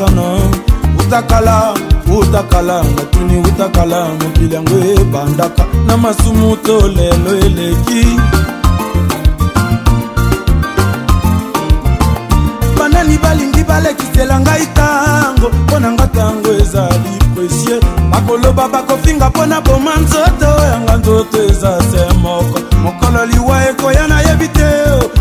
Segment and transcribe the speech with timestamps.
[0.00, 0.38] ozana
[1.00, 1.74] utakala
[2.20, 8.04] utakala natuni utakala mokili yango ebandaka na masumu to lelo eleki
[12.78, 17.80] banani balingi balekisela ngai tango mpo na nga tango ezali presie
[18.10, 24.48] bakoloba bakofinga mpo na boma nzoto yanga nzoto eza se moko mokolo liwa ekoya nayebi
[24.48, 24.68] te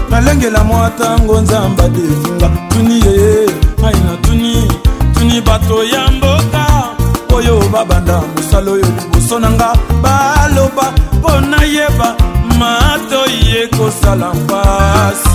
[0.10, 4.58] nalengela mwa tango nzamba definga tuni yeye ngai natuni
[5.16, 6.66] tuni bato ya mboka
[7.36, 9.70] oyo babanda mosala oyo liboso na nga
[10.04, 12.10] baloba mpo nayeba
[12.60, 15.32] matoi ekosala mpasi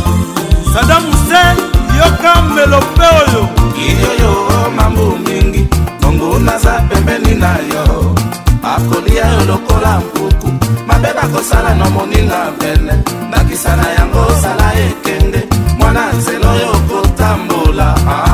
[0.72, 1.56] sadam husen
[1.98, 3.42] yoka melope oyo
[3.88, 4.32] iyoyo
[4.76, 5.62] mambu mingi
[6.02, 7.84] mongo naza pembeni na yo
[8.74, 10.48] akolia yo lokola mpuku
[10.88, 12.94] mabe bakosala na moninga pene
[13.28, 15.40] ndakisa na yango osala ekende
[15.78, 18.31] mwana nzela oyo okotambola ah.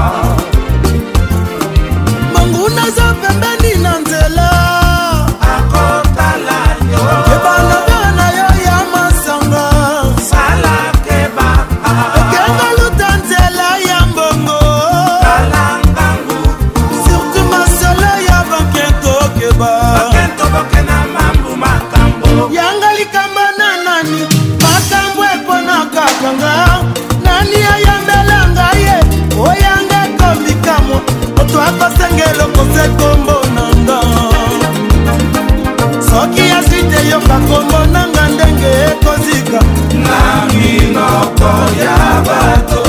[41.85, 42.83] ya bato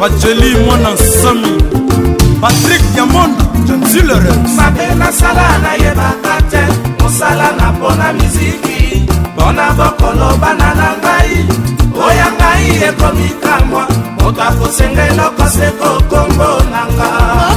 [0.00, 1.50] bajeli mwana nsami
[2.40, 6.62] patrik yamonda janzilere mabe nasala nayebaka te
[7.00, 8.80] mosala na mpona miziki
[9.34, 11.34] mpona bokolobana na ngai
[12.06, 13.82] oya ngai ekomikamwa
[14.16, 17.47] moto akosenga eloko sekokongo na ngai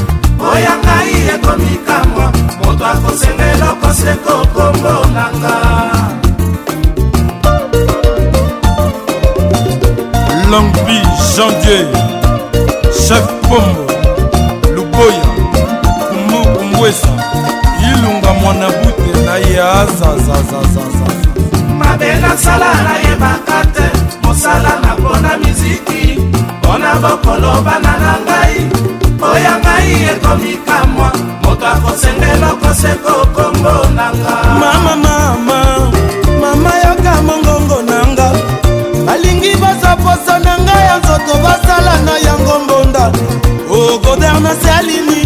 [0.53, 2.27] oya ngai ekomikamwa
[2.65, 5.55] moto akosenga eloko seko kombo nanga
[10.51, 10.99] langbi
[11.35, 11.93] janvier
[13.07, 13.92] chef pombo
[21.78, 26.19] mabela sala nayebaka te mosala na mpona miziki
[26.60, 28.59] mpona bokolobana na ngai
[29.31, 31.09] oya ngai ekomikamwa
[31.43, 35.93] moto akosengela okoseko kombo na nga mama mama
[36.41, 38.28] mama yoka mongongo na nga
[39.06, 43.04] balingi basaposa na ngai ya nzoto basala na yango mbonda
[43.70, 45.22] o oh, godernase alini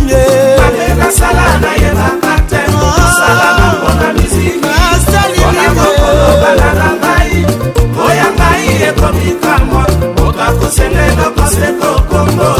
[12.25, 12.56] No.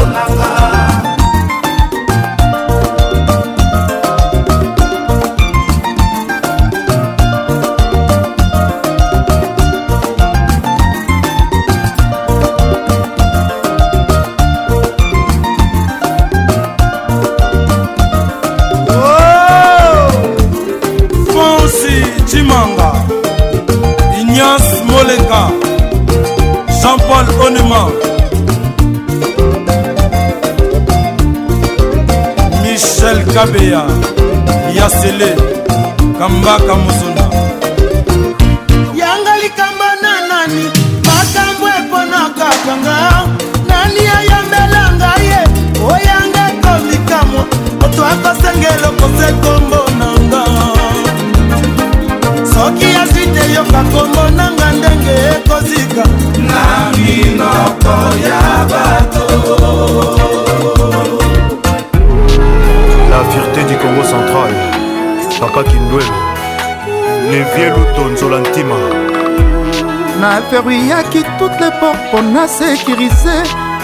[70.67, 73.31] brillaki toute les porte mpona sécurise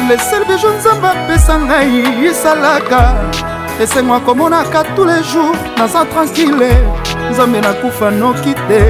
[0.09, 3.01] lesel bejo nzambe apesa ngai esalaka
[3.83, 6.69] esengo akomonaka tous les jours naza tranquille
[7.31, 8.81] nzambe nakufa noki te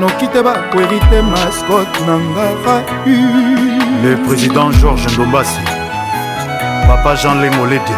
[0.00, 2.76] noki te bakweri te maskote na ngara
[4.04, 5.62] le président georges ndombasi
[6.88, 7.96] papa jean lemoledi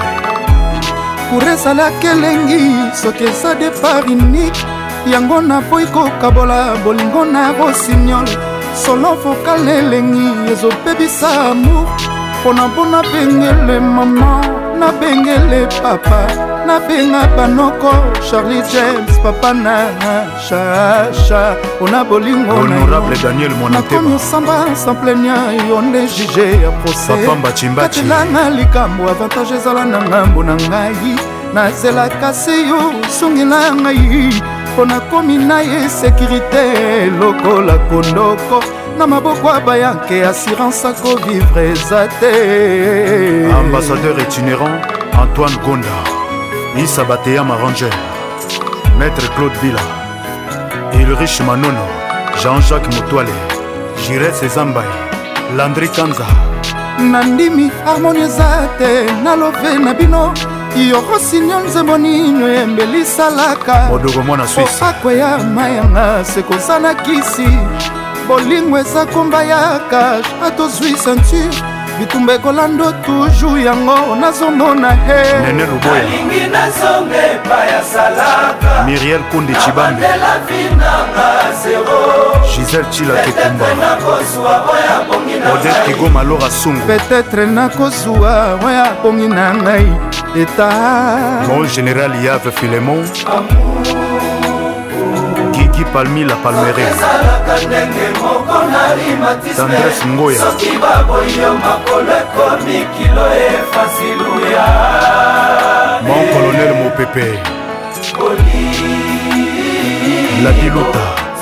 [1.29, 2.63] kour esalaki elengi
[3.03, 4.65] soki eza depart unique
[5.13, 8.29] yango napoyi kokabola bolingo na rosignol
[8.75, 11.87] solo vokal elengi ezobebisa amour
[12.43, 14.45] mpo na mpo nabengele mama
[14.79, 16.27] nabengele papa
[16.67, 17.93] nabenga banoko
[18.31, 19.89] charlie james papa na
[20.49, 22.69] chacha mpona bolingo
[23.71, 25.37] nakomi osamba samplenia
[25.69, 31.17] yo nde juge ya prosekatelanga likambo avantage ezala na ngambo na ngai
[31.55, 34.41] nazelaka se yo osungela ngai
[34.75, 36.65] mpo nakomi na ye sekurité
[37.21, 38.59] lokola kondoko
[38.99, 42.33] na maboko ya bayanke assurance akovivre eza te
[43.61, 44.79] ambassadeur itinérant
[45.23, 45.99] antoine gonda
[46.85, 47.93] isa bateya maranger
[48.99, 49.81] maître claude bila
[51.01, 51.87] ilrich manono
[52.43, 53.35] jean-jacques motoale
[54.03, 54.87] jires ezambai
[55.57, 56.27] landri kanza
[57.13, 58.49] na ndimi harmonie eza
[58.79, 58.91] te
[59.23, 60.35] nalobe na bino
[60.83, 63.89] yo rosinio nzembo nino embelisalaka
[64.83, 67.49] oakweya mayanga sekoza na kisi
[68.29, 71.49] bolingo eza komba ya kage ato zwi ceinture
[71.99, 82.35] bitumba ekolando tuju yango nazomona henalingi nazonga epai ya salaka miriel kundi cibambela vinanga zero
[82.57, 83.67] gisele cila kekumba
[85.53, 90.01] odete kigo malora sungu petetre nakozwa oya pongi na ngai
[90.37, 91.43] état.
[91.49, 93.03] Mon général Yave Philemon.
[95.53, 96.93] Gigi Palmi la palmerie.
[99.53, 100.39] Sandres Ngoya.
[100.39, 104.65] Soki baboyi yo makolo ekomi kilo efasiluya.
[106.07, 107.29] Mon colonel Mopepe.
[108.27, 108.67] Oli.
[110.45, 111.34] La Diluta.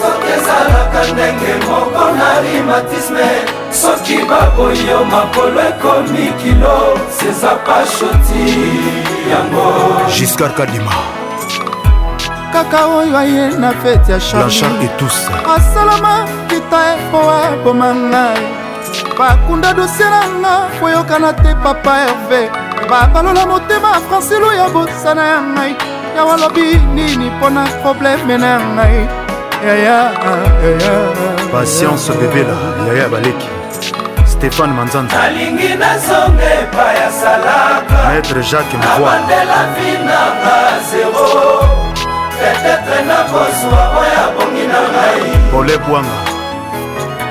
[1.12, 3.26] ndenge moko na rimatisme
[3.81, 6.76] soki baboyo makolo ekomi kilo
[7.17, 8.44] seza pashoti
[9.32, 9.67] yango
[10.17, 10.93] giscar kadima
[12.53, 15.17] kaka oyo aye na fete ya charlanchar etus
[15.56, 16.14] asalama
[16.49, 17.19] kita e po
[17.53, 18.44] aboma ngai
[19.19, 22.41] bakunda dosie nanga koyokana te papa herve
[22.91, 25.75] babalola motema francilo ya bosana ya ngai
[26.17, 29.22] yawa lobi nini mpo na probleme na ya ngai
[31.53, 32.56] patience bebela
[32.87, 33.49] yaya baleki
[34.26, 40.56] stéphane manzanza nalingi nazonga epai asalaka maître jacques mvoiabandela vinanga
[40.91, 41.29] zero
[42.41, 46.19] petetre nakozwa oyo abongi na ngai pole bwanga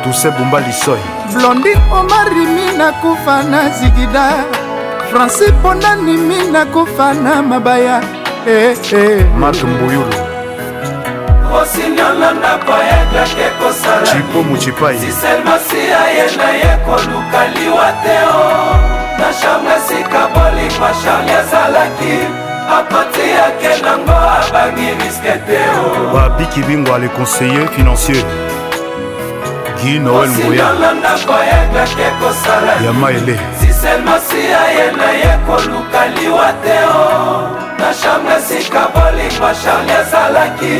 [0.03, 4.31] tuse bumba lisoi blondi omarimi nakufa na zigida
[5.11, 8.01] franci mponanimi nakufa na mabaya
[8.47, 9.25] eh, eh.
[9.37, 10.20] mark mbuyulu
[11.53, 18.69] osiniolo ndako egleke kosalaisiselmasiya ye na ye koluka liwa te o oh.
[19.19, 22.15] na chambre esika bolingwa charle azalaki
[22.77, 25.95] apati yake nango abangi riske te o oh.
[26.17, 28.23] babiki bingwa le conseiller financier
[29.81, 37.31] guy noel ngoyalo ndako egleke kosalaya siselmasiya ye na ye koluka liwa te o oh.
[37.79, 40.77] na chambre esika bolingwa charle azalaki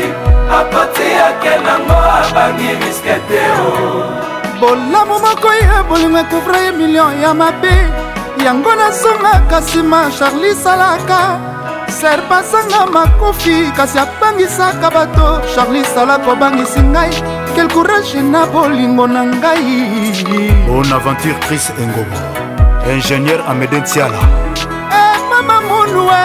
[0.60, 3.70] akotiake nango abangi riske te o
[4.60, 7.74] bolamu moko ye bolingo ekuvra ye milio ya mabe
[8.44, 11.18] yango nazongaka nsima charlis alaka
[11.98, 17.12] serpasanga makofi kasi abangisaka bato charlis alaka obangisi ngai
[17.54, 20.12] quel courage na bolingo na ngai
[20.68, 22.18] bon aventure chris engobo
[22.96, 24.20] ingénieur ameden tiala
[24.92, 26.22] hey, eh, mama monue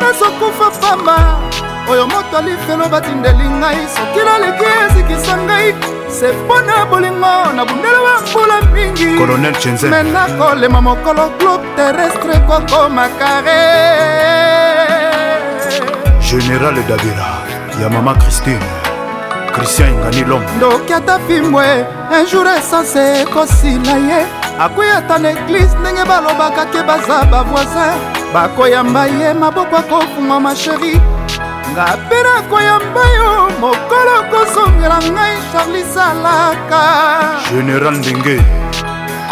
[0.00, 1.44] nazokufa fama
[1.88, 5.68] oyo moto alifelo batindeli ngai soki naleki ezikisa ngai
[6.18, 9.06] se mpo na bolingo na bundelo bambula mingi
[9.90, 13.60] me nakolema mokolo clube terrestre kokoma kare
[16.20, 17.30] général davira
[17.80, 18.64] ya mama christine
[19.54, 21.86] christian engani lome ndoki ata fimbwe
[22.18, 24.26] un jour esanse ekosila ye
[24.60, 27.94] akwei ata na eglize ndenge balobaka ke baza bavoisin
[28.34, 31.00] bakoyamba ye maboko akofungwa masheri
[31.72, 33.30] ngapera koyamba yo
[33.60, 36.80] mokolo kosongela ngai charlis alaka
[37.50, 38.36] général ndenge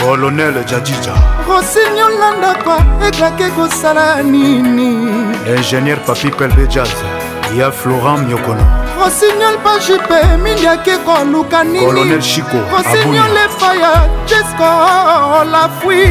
[0.01, 1.15] kolonel jadija
[1.49, 2.77] rosinio landakwa
[3.07, 4.91] ekake kosala nini
[5.55, 6.91] ingénieur papi pelbe jaz
[7.59, 8.65] ya florent miokono
[9.01, 13.93] rosignol pajipe mindiaki koluka ninirossignol efaya
[14.29, 14.71] jesco
[15.53, 16.05] lafui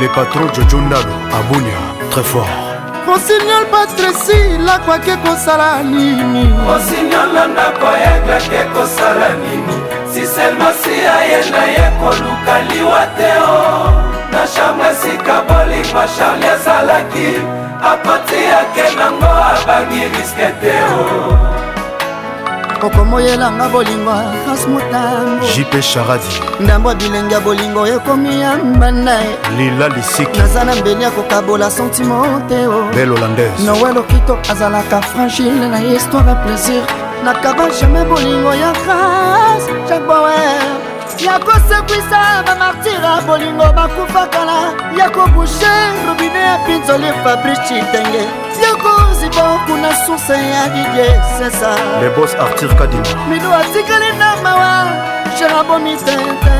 [0.00, 1.80] le patron jojondalo abunia
[2.12, 2.67] très fort
[3.08, 9.76] konsignol patresi lakwaki ekosala nini konsignol na ndako yeglaki ekosala nini
[10.12, 13.62] siselmasi ayenda ye koluka liwa te o
[14.32, 17.28] na chambre esika bolingwa charle azalaki
[17.92, 21.57] apati yake nango abangi riske te o
[22.86, 24.12] okomoyelanga bolingo
[24.44, 29.18] france motango jp charadi ndambo bilenge ya bolingo ekomi ya mbanda
[29.58, 35.68] lila lisiki naza na mbeli ya kokabola sentimo teo bel holandaise noel okito azalaka fragile
[35.68, 36.82] na histoire ya plaisir
[37.24, 40.78] nakaba jamai bolingo ya france jaboer
[41.26, 45.74] ya kosekwisa bamartira bolingo bakufakala ya kobushe
[46.06, 48.18] robine ya pinzoli fabrice chitenge
[48.62, 54.86] ya koziba kuna source ya didie sesa lebos artir kadima mino atikali na mawa
[55.38, 56.56] sherabo mitete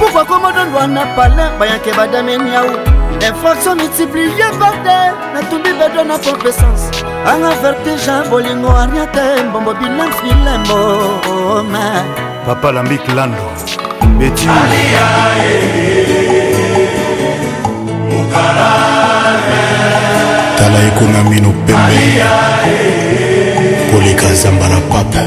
[0.00, 4.28] pourkua komodondwana palin bayake badameniau infraction multiplie
[4.60, 4.98] par te
[5.34, 6.84] natumbi bedo na compesance
[7.30, 11.86] anga vertige bolingo aria te mbombo bilemfilemoma
[12.46, 13.46] papa lambik lando
[14.18, 14.46] beti
[18.32, 22.02] tala ekonamino pembe
[23.90, 25.22] koleka zamba na pape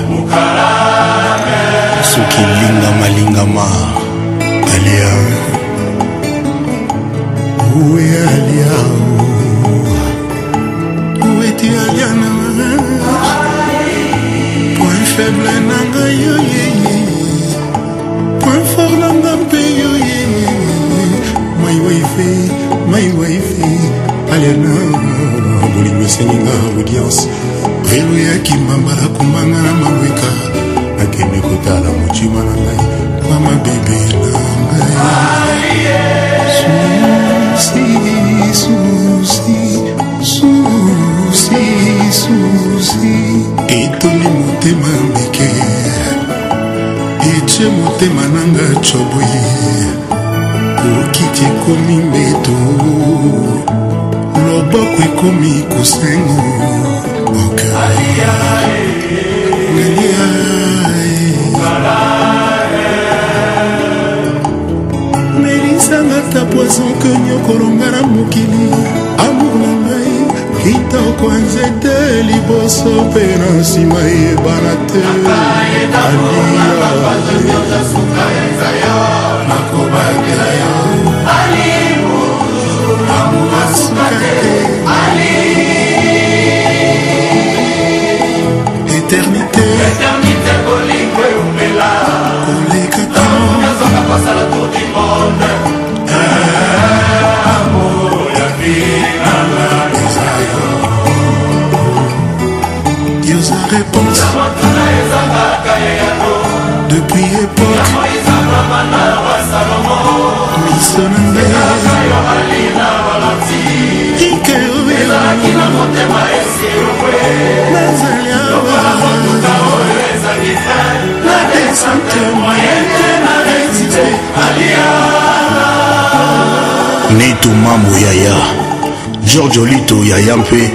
[129.50, 130.72] george olito yaya mpe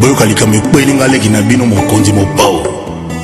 [0.00, 2.64] boyoka likambo ekwelinga leki na bino mokonzi mopao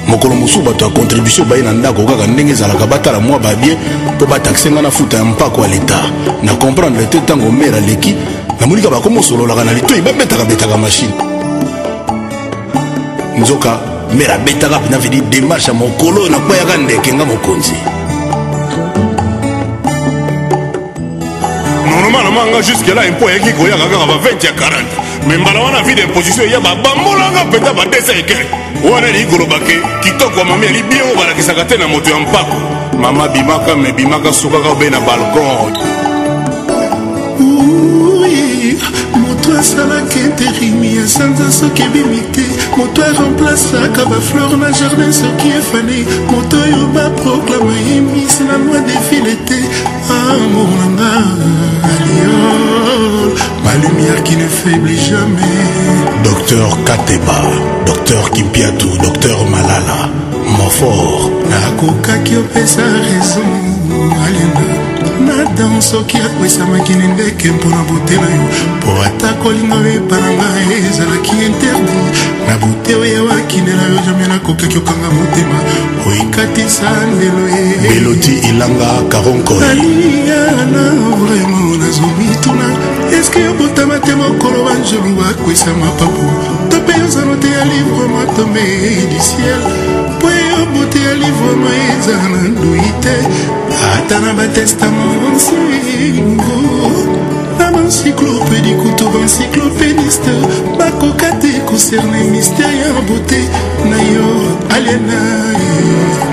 [0.06, 3.78] mokolo mosusu bato ya contribution baye na ndako kaka ndenge ezalaka batala mwa babie
[4.16, 6.00] mpo batakse nga na futa ya mpako ya leta
[6.42, 8.14] na komprendre te ntango mer aleki
[8.60, 11.14] namonika bakomosololaka na litoi babetakabetaka mashine
[13.40, 13.78] nzoka
[14.14, 17.72] mer abetaka pena vedi demarche ya mokolo oyo nakweyaka ndeke nga mokonzi
[22.08, 25.60] gouvernement na manga juske la impo eyaki koya kaka ba 20 ya 40 me mbala
[25.60, 28.38] wana vi d'imposition eya babambolanga mpenza ba 2 eke
[28.90, 32.18] wana elii koloba ke kitoko ya mama yali bien oyo balakisaka te na moto ya
[32.18, 32.56] mpako
[33.00, 35.72] mama bimaka me bimaka sukaka obe na balkon
[39.24, 42.44] moto asalaka interimi asanza soki ebimi te
[42.76, 45.98] moto aremplasaka baflore na jardin soki efane
[46.32, 49.60] moto oyo baproklama ye misi na moi de vile te
[50.28, 55.66] amour nanga alior ma lumière qui ne faiblit jamais
[56.22, 57.40] docteur kateba
[57.86, 60.00] docteur kimpiatu docteur malala
[60.58, 63.48] mofor nakokaki opesa raison
[64.24, 64.77] alinga
[65.42, 68.42] ata soki akwesamaki na ndeke mpona bote na yo
[68.76, 71.96] mpo ata kolinga oyeba na ngai ezalaki interdi
[72.48, 75.58] na bote oyo awakindela yo jamai nakokaki okanga motema
[76.08, 76.90] oikatisa
[77.20, 80.84] lelo ye eloti ilanga karonkoaliana
[81.20, 82.66] vraimen nazomituna
[83.18, 86.26] eske yobotama te mokolo banjelu bakwesa mapapu
[86.70, 88.62] to mpe yozano te ya livre matome
[89.10, 89.62] du ciel
[90.66, 93.16] bote ya livrema eza na ndoi te
[93.96, 96.58] ata na batestama bansengo
[97.58, 100.30] na bancyclopédi kutu bancyclopédiste
[100.78, 103.40] bakoka te kocerne mystère ya bote
[103.90, 104.30] na yo
[104.74, 105.20] aliena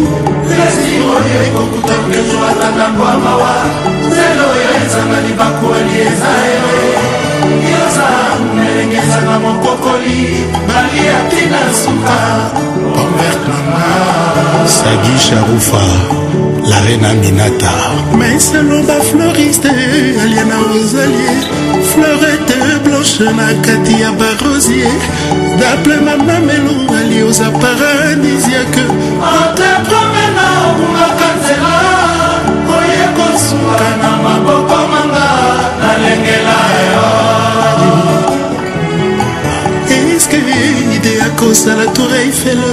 [0.62, 3.54] esikoyo ekokuta mpezo atanga ngwamawa
[4.14, 6.73] zelo yo ezanga libakuali eza yo
[7.70, 12.16] yoza omelengezanga mokokoli baliati na suka
[12.84, 13.82] omertama
[14.68, 15.82] sagi sharufa
[16.70, 17.72] la reine aminata
[18.18, 19.68] maisalo bafleuriste
[20.22, 21.34] aliana ozalie
[21.92, 24.92] fleurete blanche na kati ya barosier
[25.60, 28.84] daple mama melo ali oza paradisiake
[29.22, 29.45] ah.
[41.46, 42.68] kozala torei fele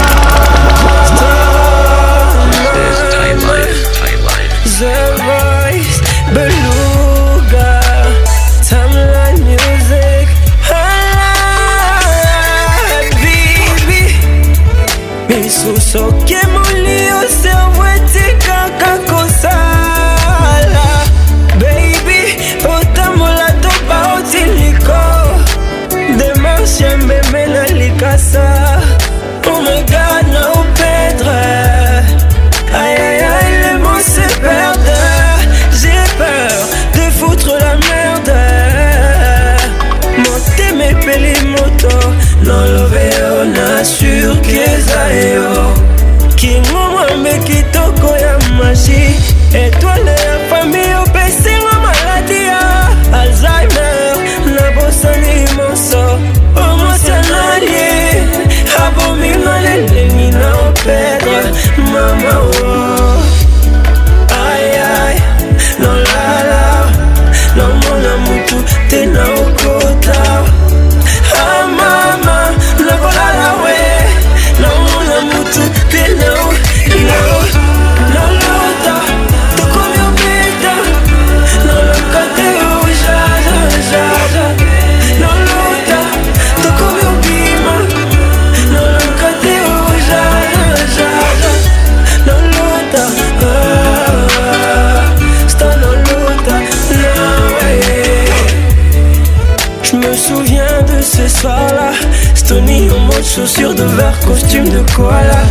[103.36, 105.44] Chaussures de verre, costume de koala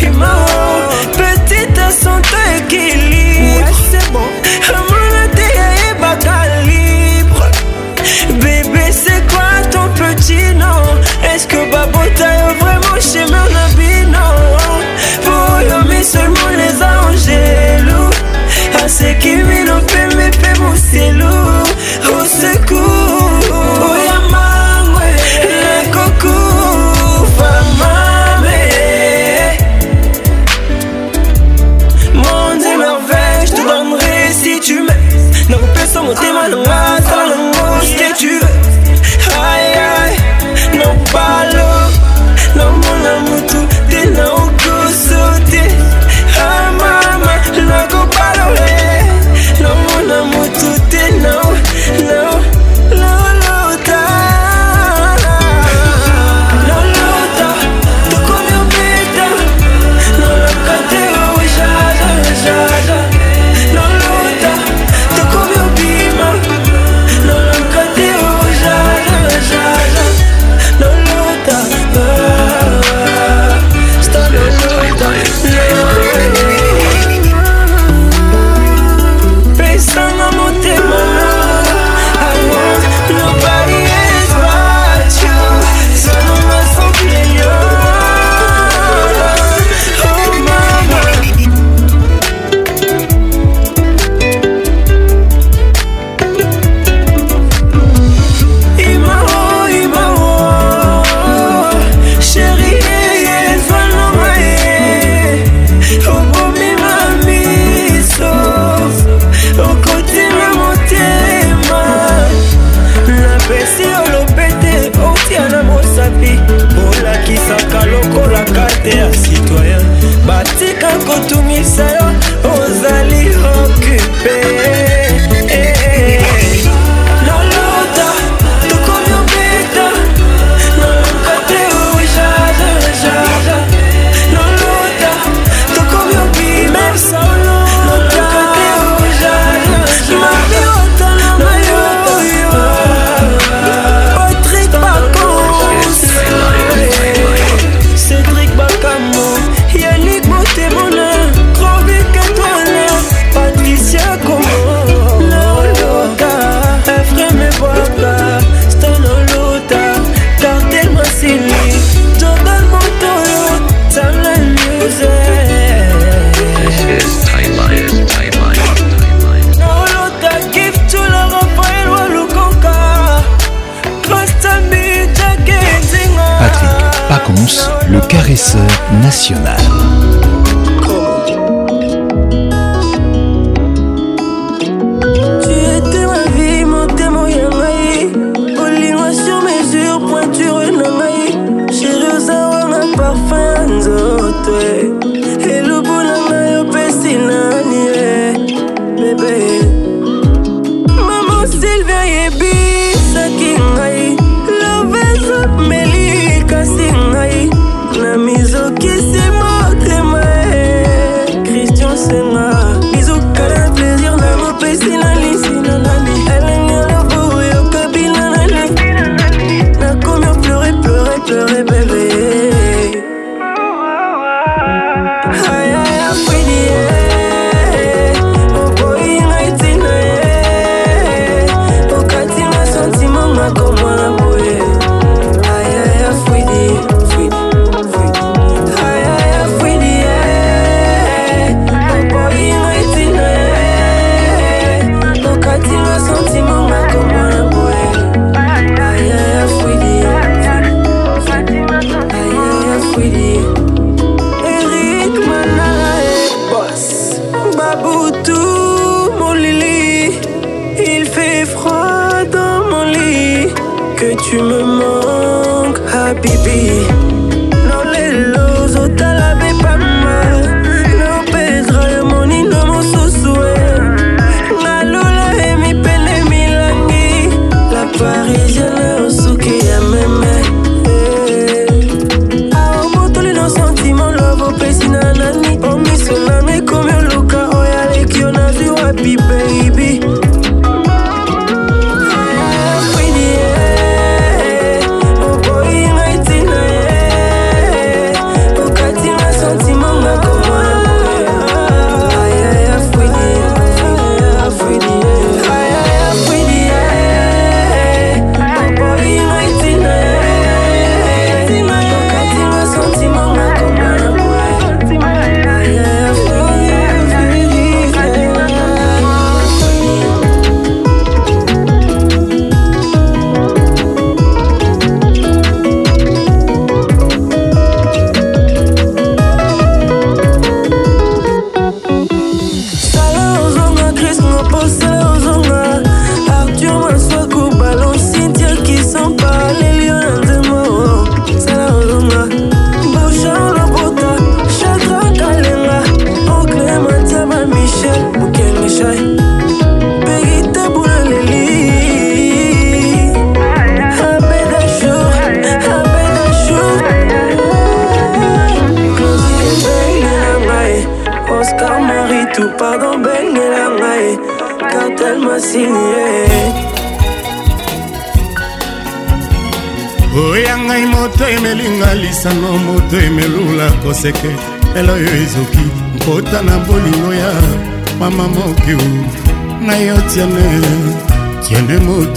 [0.00, 0.46] Et ma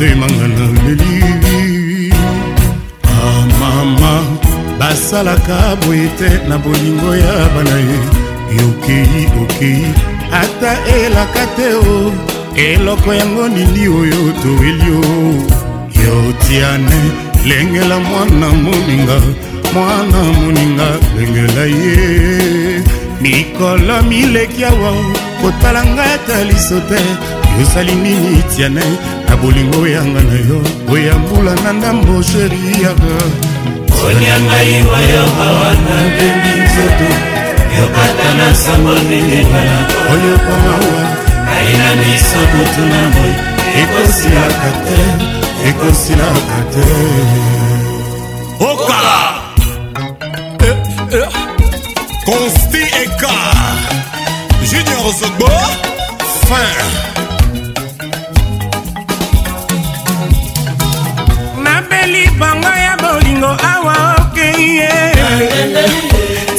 [0.01, 2.09] motema nga naleli
[3.21, 4.25] amama ah,
[4.79, 7.97] basalaka boye te na bolingo ya bana ye
[8.57, 9.85] yokei okei
[10.41, 12.09] ata elaka te o
[12.57, 15.13] eloko yango nini oyo toweli o
[16.03, 16.99] yotiane
[17.45, 19.17] lengela mwana moninga
[19.73, 20.87] mwana moninga
[21.17, 22.81] lengela ye
[23.21, 24.93] mikolo mileki awa
[25.41, 26.99] kotala ngai ata liso te
[27.59, 30.57] yosali nini tiane bolingo yanga na yo
[30.93, 33.13] oya mbula na ndambo sheri yaka
[33.95, 37.09] kolia ngai oyo awa na bembi nzoto
[37.77, 39.73] yokata na sango ndingengana
[40.13, 40.99] oyo komawa
[41.55, 43.33] aina miso kotuna moi
[43.81, 44.99] ekosilaka te
[45.69, 46.85] ekosilaka te
[48.69, 49.19] okala
[52.25, 53.03] consti eh, eh.
[53.03, 53.35] eka
[54.69, 55.49] junior sogbo
[56.45, 57.10] fin
[64.49, 64.89] okeye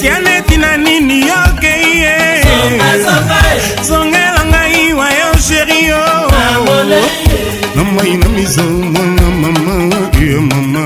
[0.00, 2.16] tianeti na nini okeye
[3.88, 6.04] zongela ngai wa yo sheri o
[7.76, 9.74] na mwai na mizongo na mama
[10.26, 10.82] ye mama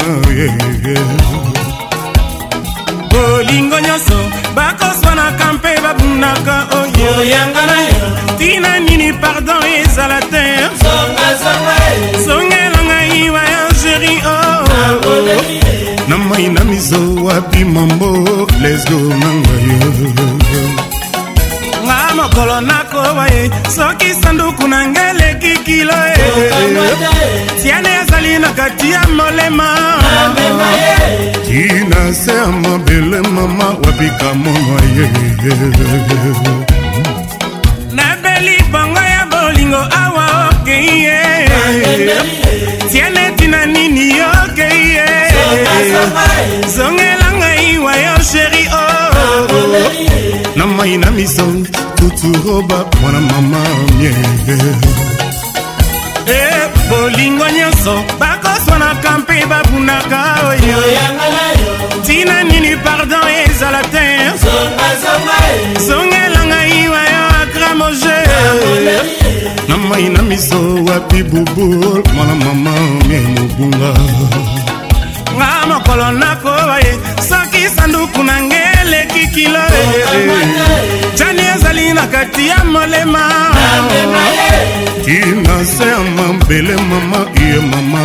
[3.12, 4.18] bolingo nyonso
[4.56, 8.02] bakoswanaka mpe babundaka oyoyanga na oh, yo
[8.38, 10.45] tina nini pardon ezala te
[17.26, 18.08] wapi mambo
[18.62, 19.78] lesgo na ngayo
[21.86, 23.42] nga mokolo nakoba ye
[23.76, 26.14] soki sanduku na ngai eleki kilo e
[27.62, 29.68] tiane azali na kati ya molema
[31.46, 35.06] tina se ya mabele mama wapika mono ye
[37.98, 41.20] nabeli bongo ya bolingo awa okei ye
[42.90, 44.65] tiene tina nini yoke
[46.76, 50.56] zongela ngai wayo sheri o oh.
[50.56, 51.58] na mai na misong
[52.00, 53.60] tuturoba mwana mama
[53.98, 54.12] mie
[56.40, 56.42] e
[56.88, 60.80] bolingo nyonso bakoswanaka mpe babunaka oyo
[62.00, 64.06] ntina nini pardon ezala te
[65.86, 68.20] zongela ngai wayo akramoge
[69.68, 70.58] na mai na miso
[70.88, 72.70] wapi bubul mwana mama
[73.08, 73.92] mie mobunga
[75.38, 76.92] nga mokolo nakoba ye
[77.28, 79.64] soki sanduku na nge eleki kilo
[81.18, 83.24] jani ezali na kati ya molema
[85.04, 88.02] tina se ya mabele mama ye mama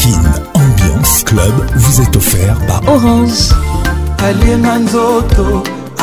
[0.00, 0.24] kin
[0.60, 3.40] ambiance club vous est offert par orange
[4.28, 5.46] alienga nzoto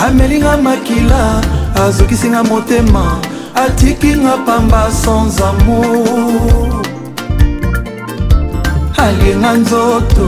[0.01, 1.41] amelinga makila
[1.85, 3.17] azokisinga motema
[3.55, 6.85] atikinga pamba sans amour
[8.97, 10.27] alienga nzoto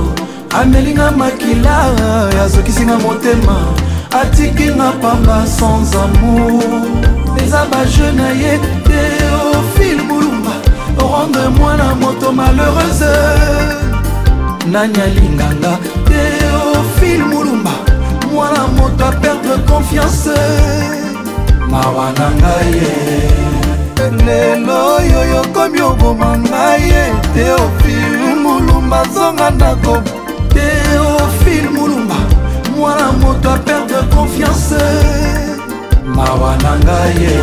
[0.62, 1.78] amelinga makila
[2.46, 3.58] azokisinga motema
[4.22, 6.64] atikinga pamba sans amour
[7.44, 8.54] eza baje na ye
[8.88, 10.54] teofile bulumba
[11.00, 13.14] rendre mwana moto malheureuse
[14.72, 15.74] nani alinganga
[16.08, 16.35] te
[18.36, 20.38] mwana moto aperdre confiance
[21.72, 22.96] mawa na ngai ye
[24.26, 27.04] lelo oyo yokomi oboma ngai ye
[27.36, 29.94] teofil mulumba zonga ndako
[30.56, 32.16] teofil mulumba
[32.78, 34.84] mwana moto aperdre confiance
[36.16, 37.38] mawa na ngai ye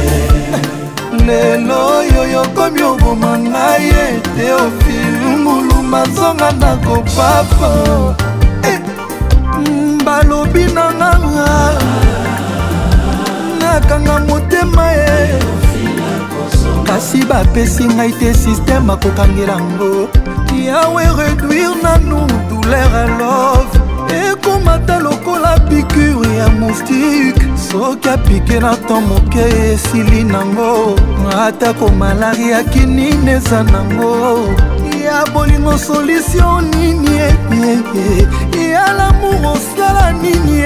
[1.27, 4.05] lelo oyo yokomi oboma ngai ye
[4.37, 7.73] teofil mulumba zonga ndako papa
[10.23, 11.51] alobi na nganga
[13.61, 15.19] nakanga motema ye
[16.89, 19.93] kasi bapesi ngai te sisteme akokangela yango
[20.69, 23.73] yawe réduire nanu douleur a love
[24.27, 24.97] ekomata
[25.53, 29.39] bapikure ya moustike soki apike na to moke
[29.73, 30.97] esili nango
[31.41, 34.39] atako malari akinini eza nango
[35.05, 37.17] ya bolingo solutio nini
[38.71, 40.63] ya lamour osala nini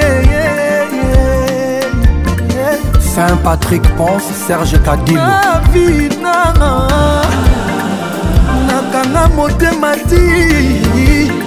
[3.14, 6.34] saint patrick ponce serge kadimavina
[8.68, 11.45] nakanga motema ti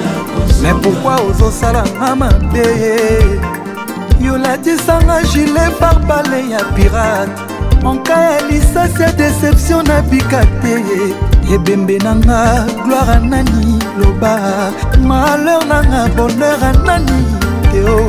[0.62, 2.66] me pourkui ozosalanga mabe
[4.22, 7.32] yolatisanga gile barbale ya pirate
[7.84, 10.74] monka ya lisasi ya deception nabika te
[11.54, 14.34] ebembe nanga gloire anani loba
[15.08, 17.18] malheur nanga bonheur anani
[17.72, 18.04] teo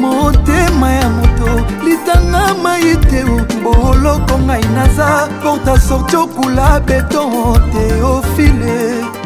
[0.00, 1.50] motema ya moto
[1.84, 3.22] litanga mai te
[3.62, 5.10] boloko ngai naza
[5.42, 9.17] porta sorti okula beton teofile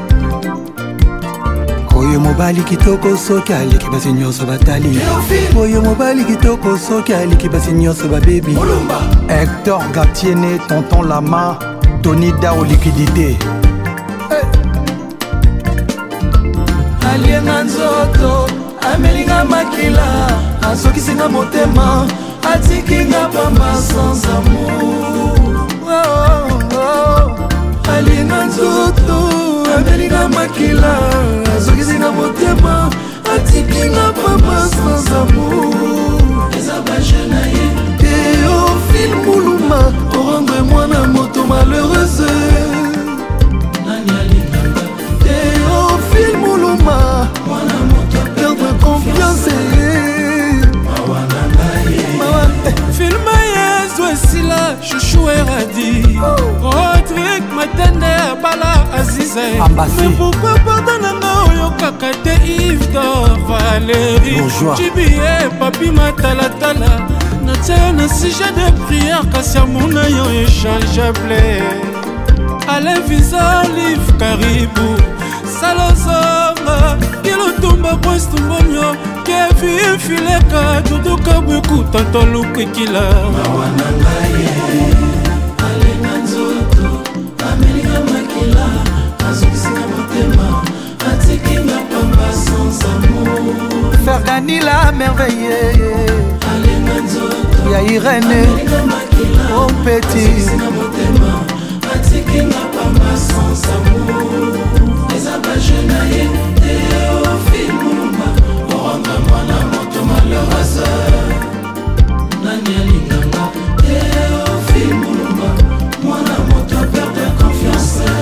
[2.02, 4.98] oyo mobali kitoko soki aleki basi nyonso batali
[5.58, 8.56] oyo mobali kitoko soki aleki basi nyonso babebi
[9.28, 11.56] hector gatiene tonton lama
[12.02, 13.36] tony dao likidité
[14.30, 14.44] hey.
[17.12, 18.46] alienga nzoto
[18.94, 20.06] amelinga makila
[20.72, 22.06] asokisinga motema
[22.54, 27.88] atikinga pamba sans amour oh, oh, oh.
[27.96, 28.91] alienga nzoto
[29.78, 30.92] abelinga makila
[31.56, 32.74] azokisinga motema
[33.34, 36.50] atikinga papa sans amour
[38.00, 39.80] teofile muluma
[40.18, 42.32] orango emwana moto malheureuse
[45.24, 47.28] teofile muluma
[48.34, 49.50] perdre confiance
[51.84, 56.02] eh, filma yezwes bala chouchou eradi
[56.62, 59.46] rodrik matende ya bala azize
[60.18, 62.34] pourkui porta nanga oyokaka te
[62.68, 64.36] ivdor valeri
[64.76, 66.90] jibie papi matalatala
[67.44, 71.44] natia yo na sujet de prière kasi amona yo échangeable
[72.72, 74.88] alain visa olive karibu
[75.60, 76.76] salozonga
[77.22, 79.01] kilotumba kwestumbono
[79.32, 83.02] kevi fileka duduka bweku tanta lukikila
[83.34, 84.36] mawa na ngai
[85.66, 86.86] alenga nzoto
[87.50, 88.66] amelinga makila
[89.28, 90.48] azokisika motema
[91.10, 93.40] atikinga pamba sans amour
[94.04, 95.92] ferganila merveille
[96.52, 98.38] alenga nzoto ya irene
[99.64, 100.24] opeti
[100.68, 100.91] oh,
[110.50, 110.86] rasa
[112.44, 113.44] nani alinganga
[113.82, 115.50] teofi eh, mulumba
[116.04, 118.12] mwana moto aperde confiance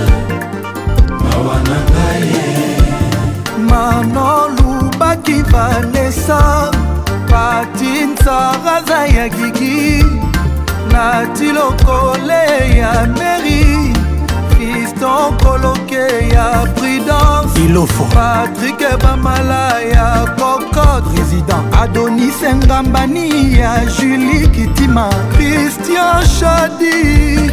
[1.24, 2.42] mawa na ngai
[3.68, 6.40] manolubaki vanesa
[7.30, 10.04] patinsaraza ya gigi
[10.92, 12.42] nati lokole
[12.82, 13.62] ya meri
[14.50, 16.02] fiston koloke
[16.34, 27.52] ya prudence ilofo patrik bamala ya koko président adonis engambani ya julie kitima christian shadi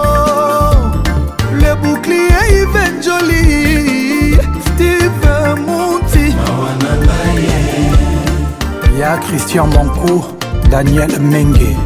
[1.61, 5.33] le bouclier iven joli steve
[5.67, 6.35] munti
[9.01, 10.25] ya christian moncour
[10.71, 11.77] daniel menge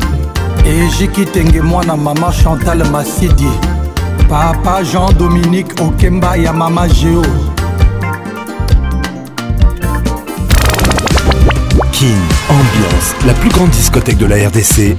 [0.65, 3.53] ejiki tenge mwana mama chantal masidi
[4.31, 7.21] Papa Jean-Dominique Okemba ya Mama Géo.
[11.91, 12.15] King
[12.49, 14.97] Ambiance, la plus grande discothèque de la RDC.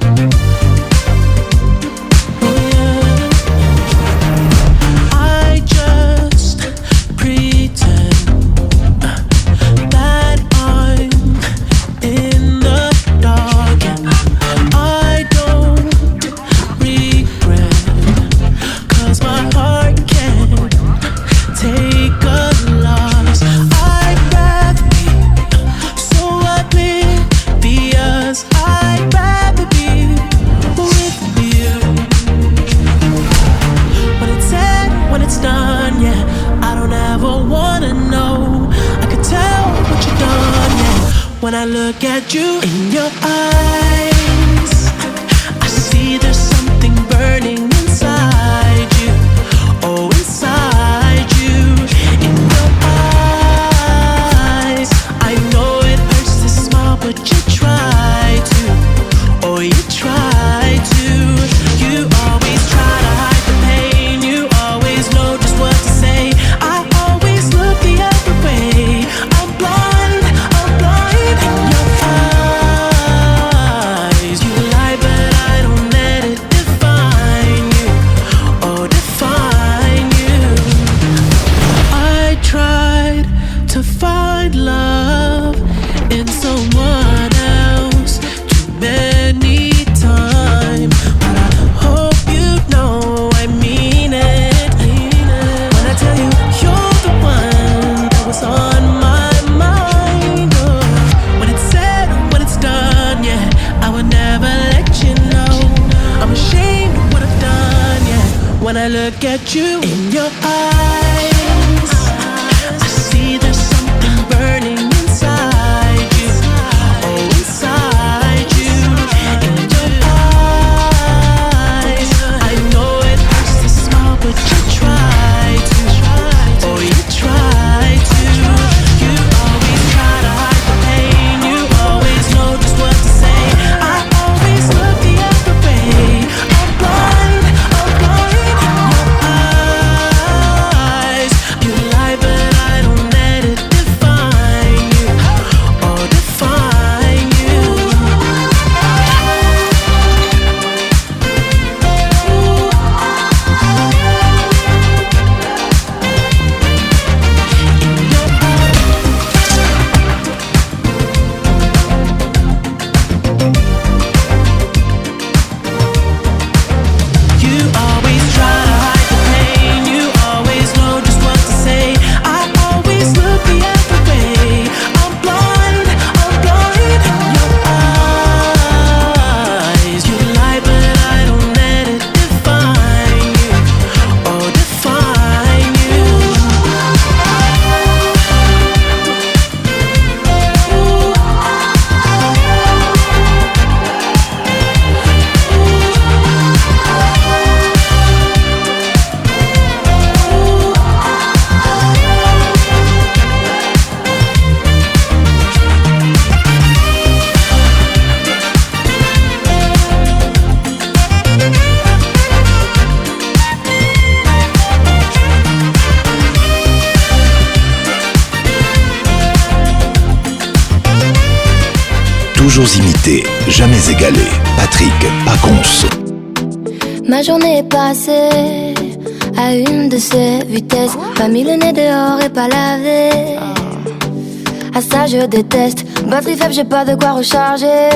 [235.22, 235.86] je déteste.
[236.10, 237.90] Batterie faible, j'ai pas de quoi recharger.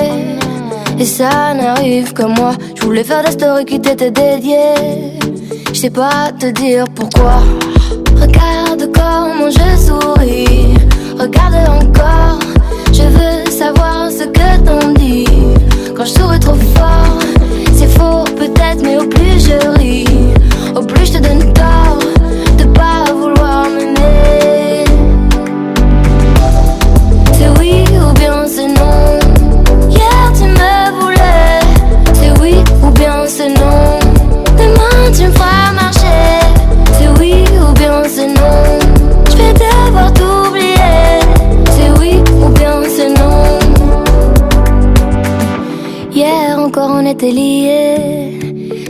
[0.98, 2.52] Et ça n'arrive que moi.
[2.76, 5.18] Je voulais faire des stories qui t'étaient dédiées.
[5.72, 7.40] Je sais pas te dire pourquoi.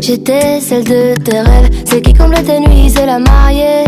[0.01, 3.85] J'étais celle de tes rêves, celle qui comble tes nuits et la mariée.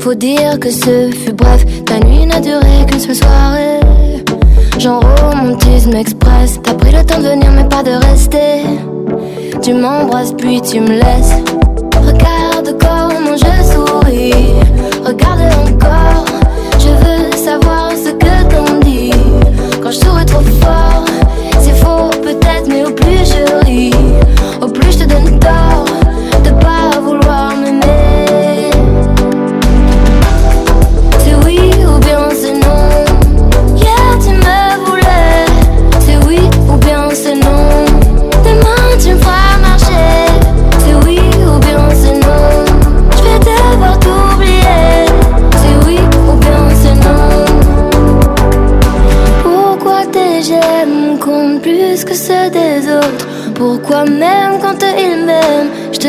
[0.00, 3.80] Faut dire que ce fut bref, ta nuit n'a duré qu'une seule soirée.
[4.78, 8.64] Genre romantisme express, t'as pris le temps de venir mais pas de rester.
[9.62, 11.36] Tu m'embrasses puis tu me laisses.
[12.06, 14.44] Regarde comment je souris,
[15.02, 16.24] regarde encore.
[16.78, 19.10] Je veux savoir ce que t'en dis.
[19.82, 21.04] Quand je souris trop fort,
[21.60, 23.11] c'est faux peut-être mais au plus.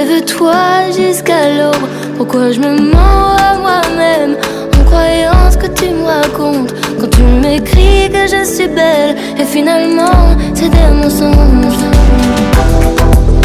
[0.06, 0.56] lève toi
[0.96, 1.76] jusqu'alors
[2.18, 4.36] Pourquoi je me mens à moi-même
[4.80, 9.44] en croyant ce que tu me racontes quand tu m'écris que je suis belle et
[9.46, 11.82] finalement c'est des mensonges.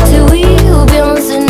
[0.07, 1.48] C'est oui ou bien c'est non.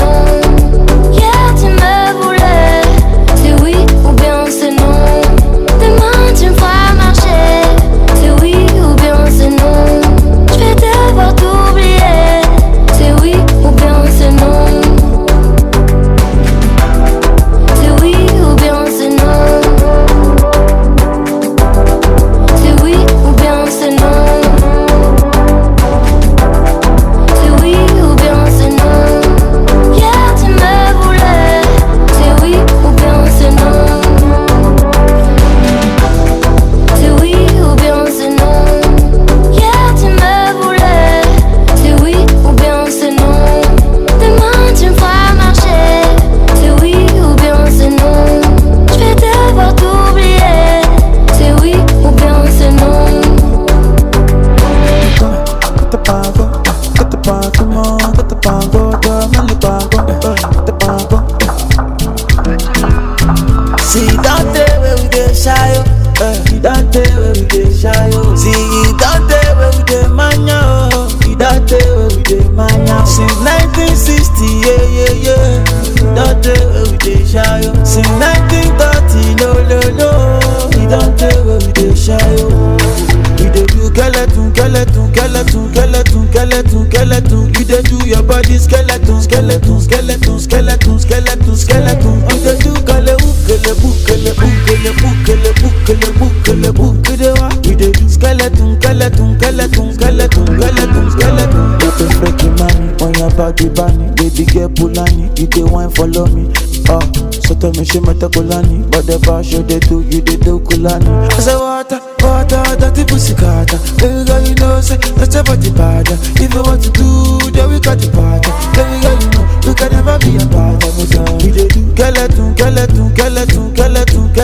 [96.68, 102.06] the book to the wa We the skeleton, skeleton, skeleton, skeleton, skeleton, skeleton Get a
[102.20, 106.44] freaky money on your body bunny Baby girl pulani, you the wine follow me
[106.92, 107.00] Ah,
[107.44, 110.36] so tell me she met a kulani But the bar show they do, you they
[110.36, 115.32] do kulani I say water, water, the pussy gata Baby girl you know say, that's
[115.32, 119.16] your body bada If you want to do, then we got the party Baby girl
[119.16, 121.24] you know, we can never be a part of us uh.
[121.40, 121.64] We the
[121.96, 123.07] skeleton, skeleton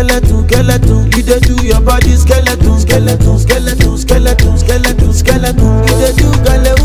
[0.08, 1.10] skeleton, skeleton.
[1.12, 5.78] You dey do your body skeleton, skeleton, skeleton, skeleton, skeleton, skeleton.
[5.88, 6.83] You dey do galeo.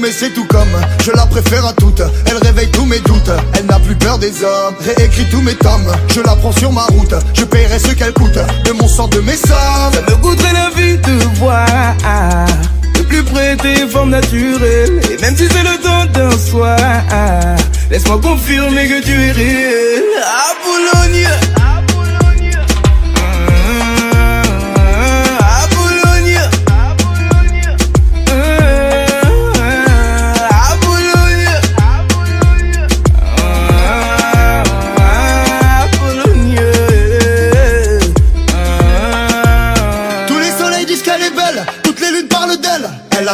[0.00, 0.68] mais c'est tout comme
[1.04, 4.32] Je la préfère à toutes, elle réveille tous mes doutes Elle n'a plus peur des
[4.42, 8.12] hommes, réécrit tous mes tomes Je la prends sur ma route, je paierai ce qu'elle
[8.12, 11.66] coûte De mon sang, de mes sommes Ça me goûterait la vie de voir
[12.94, 16.76] De plus près tes formes naturelles Et même si c'est le temps d'un soir
[17.90, 20.52] Laisse-moi confirmer que tu es réel À
[21.00, 21.28] Boulogne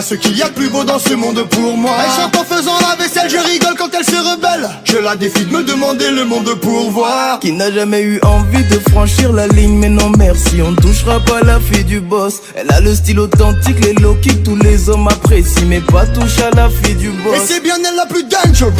[0.09, 2.45] ce qu'il y a de plus beau dans ce monde pour moi Elle chante en
[2.45, 6.11] faisant la vaisselle, je rigole quand elle se rebelle Je la défie de me demander
[6.11, 10.09] le monde pour voir Qui n'a jamais eu envie de franchir la ligne Mais non
[10.17, 13.93] merci, on ne touchera pas la fille du boss Elle a le style authentique, les
[13.95, 17.41] low qui tous les hommes apprécient Mais pas touche à la fille du boss Et
[17.55, 18.73] c'est bien elle la plus dangerous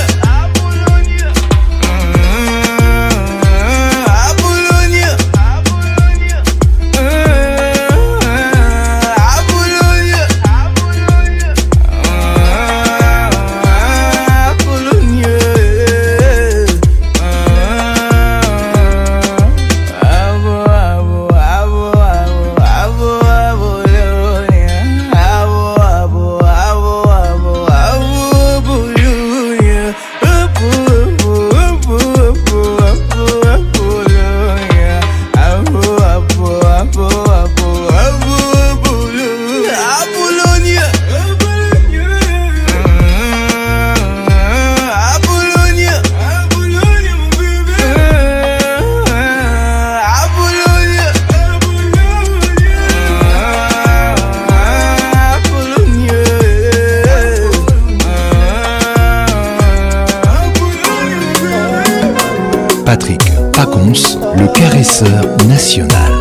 [62.92, 63.22] Patrick
[63.54, 66.12] Pacons, le caresseur national.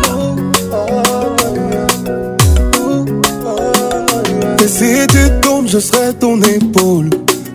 [4.63, 7.09] Et si tu tombes, je serai ton épaule.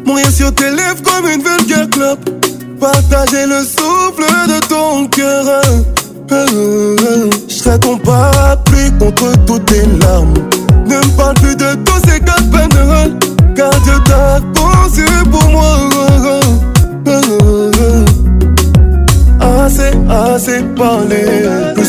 [0.05, 2.29] Moyen sur tes lèvres comme une vulgaire clope.
[2.79, 3.64] Partager le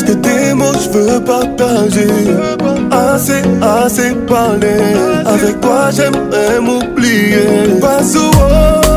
[0.00, 2.06] Parce que tes mots, je veux partager.
[2.92, 4.76] Assez, assez parlé.
[5.26, 7.74] Avec toi, j'aimerais m'oublier.
[7.80, 8.87] Pas souvent.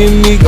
[0.00, 0.39] give me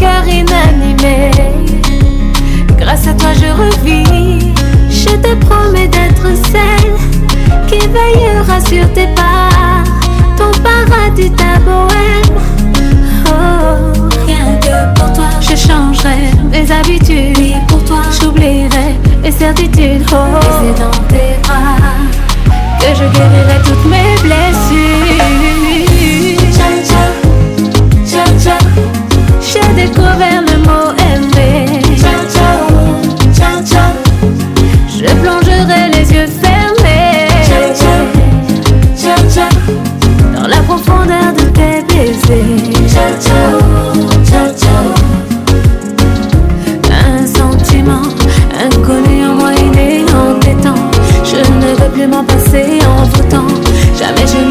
[0.00, 1.30] cœur inanimé.
[2.78, 4.52] Grâce à toi, je revis.
[4.88, 6.94] Je te promets d'être celle
[7.68, 9.82] qui veillera sur tes pas.
[10.38, 12.34] Ton paradis, ta bohème.
[13.26, 13.92] Oh,
[14.26, 15.28] rien que pour toi.
[15.42, 16.20] Je changerai
[16.50, 17.58] mes habitudes.
[17.68, 18.02] pour toi.
[18.18, 18.90] J'oublierai
[19.22, 20.04] mes certitudes.
[20.12, 21.86] Oh, et c'est dans tes bras
[22.80, 25.49] que je guérirai toutes mes blessures.
[29.84, 31.66] découvert le mot aimer.
[34.86, 37.28] Je plongerai les yeux fermés.
[37.74, 39.46] Ciao,
[40.34, 42.80] Dans la profondeur de tes baisers.
[46.90, 48.04] Un sentiment
[48.66, 51.00] inconnu en moi né en détente.
[51.24, 53.46] Je ne veux plus m'en passer en votant.
[53.98, 54.49] Jamais je ne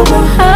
[0.00, 0.49] over.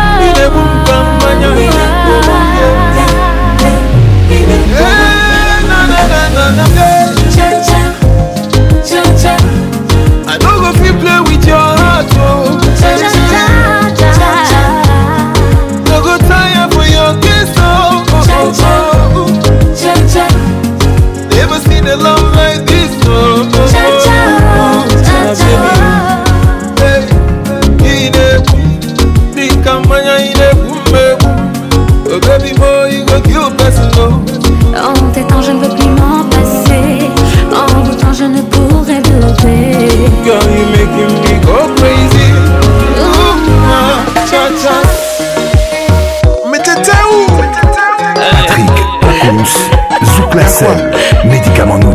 [50.55, 50.88] Sarcelle,
[51.24, 51.90] médicament non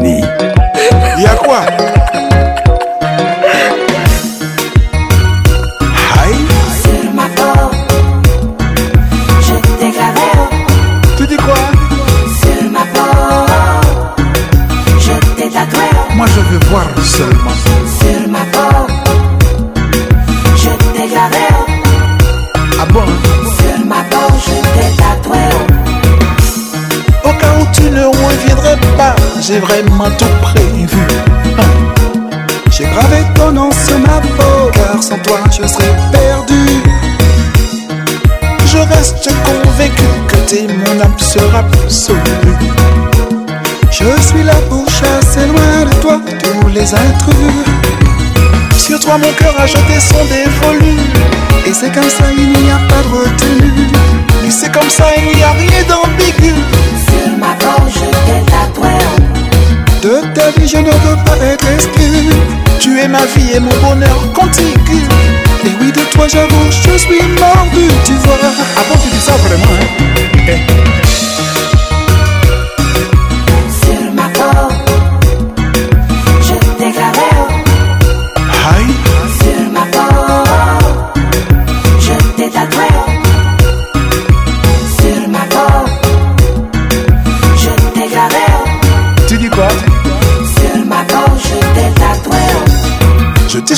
[29.49, 31.07] j'ai vraiment tout prévu.
[32.69, 36.83] J'ai gravé ton nom sur ma peau, car sans toi je serais perdu.
[38.67, 42.19] Je reste convaincu que t'es mon âme sera absolue.
[43.89, 47.63] Je suis là pour chasser loin de toi tous les intrus.
[48.77, 50.93] Sur toi mon cœur a jeté son dévolu,
[51.65, 53.67] et c'est comme ça il n'y a pas de retour
[54.47, 56.53] Et c'est comme ça il n'y a rien d'ambigu.
[57.07, 58.48] Sur ma peau je
[60.01, 62.29] de ta vie, je ne veux pas être exclu.
[62.79, 65.03] Tu es ma vie et mon bonheur continue
[65.65, 68.35] Et oui, de toi, j'avoue, je suis mordu, tu vois.
[68.43, 70.39] Avant, ah tu dis ça vraiment, hein?
[70.47, 71.08] Eh.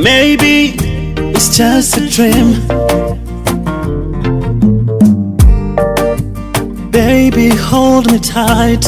[0.09, 0.55] Maybe
[1.35, 2.49] it's just a dream.
[6.91, 8.87] Baby, hold me tight.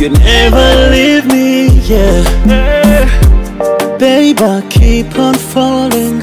[0.00, 3.98] You never leave me, yeah.
[3.98, 6.22] Baby, I keep on falling.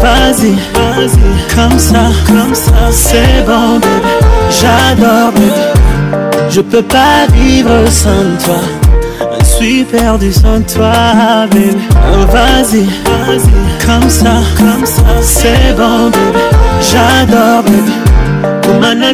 [0.00, 4.08] Vas-y, vas-y, comme ça, comme ça, c'est bon, baby
[4.60, 8.60] J'adore, baby Je peux pas vivre sans toi.
[9.40, 10.92] Je suis perdu sans toi,
[11.50, 12.84] Oh Vas-y,
[13.26, 16.40] vas-y, comme ça, comme ça, c'est bon, baby
[16.80, 18.01] J'adore, baby
[18.82, 19.12] mana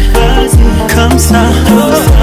[0.94, 1.40] comme ça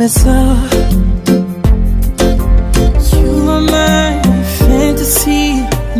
[0.00, 0.72] myself
[3.12, 4.02] You are my
[4.60, 5.46] fantasy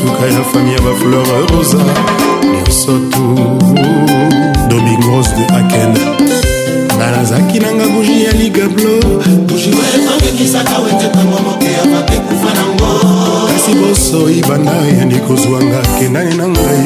[0.00, 1.80] suka ya fami ya bafleur rosa
[2.52, 3.24] lersoto
[4.70, 5.92] domingos de aken
[6.96, 8.94] nga nazaki nanga buji ya ligablo
[9.46, 12.90] buji oyetonekisaka wete ntango moke ya matekufa nango
[13.50, 16.84] kasi bosoi banda yandi kozwanga kendani na ngai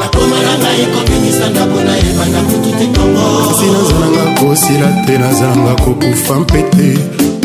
[0.00, 6.62] nakomananga ekobimisa ndako na yebanda kutu te kongo si nazalanga kosila te nazalanga kokufa mpe
[6.72, 6.88] te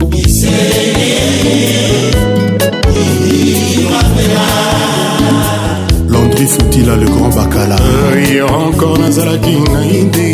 [6.10, 7.78] landri futila le grand bakala
[8.12, 10.28] rio encore nazalaki ngai nde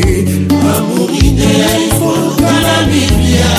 [0.73, 1.51] amourine
[1.89, 3.53] ifoka na biblia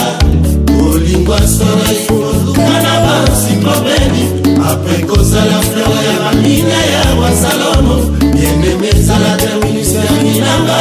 [0.90, 4.24] olingo asona ifoka na bansiklopedi
[4.70, 7.96] apre kozala fleur ya bamine ya roi salomo
[8.34, 10.78] bieneme ezala te ministeri nanga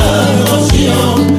[0.49, 1.38] rogion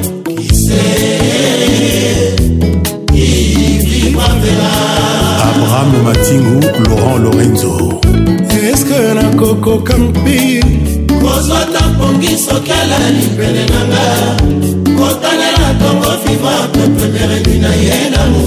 [5.70, 6.56] abraham matingu
[6.86, 7.74] laurent lorenzo
[8.72, 10.60] eske nakokoka mpi
[11.22, 14.04] kozwa tampongi sokala lipele nanga
[14.98, 18.46] kotanela tongo viva pe premiere nui na ye namu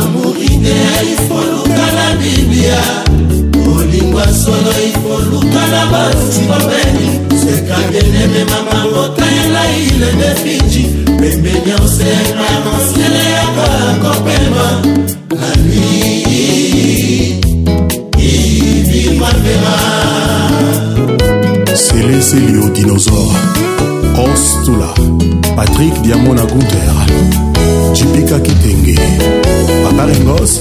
[0.00, 2.80] amour idéal ifolukala biblia
[3.78, 4.83] olingwa solo
[5.74, 7.06] na basi bapeni
[7.42, 10.84] sekadeleme mamangoka elai lende finji
[11.18, 14.66] pembeni ya osema mosele yako akopema
[15.40, 15.82] lami
[18.32, 19.74] ibimapema
[21.76, 23.40] seleselio dinosaure
[24.24, 24.88] ostula
[25.56, 26.92] patrik diamona gunter
[27.92, 28.98] jibika kitenge
[29.84, 30.60] papa ringos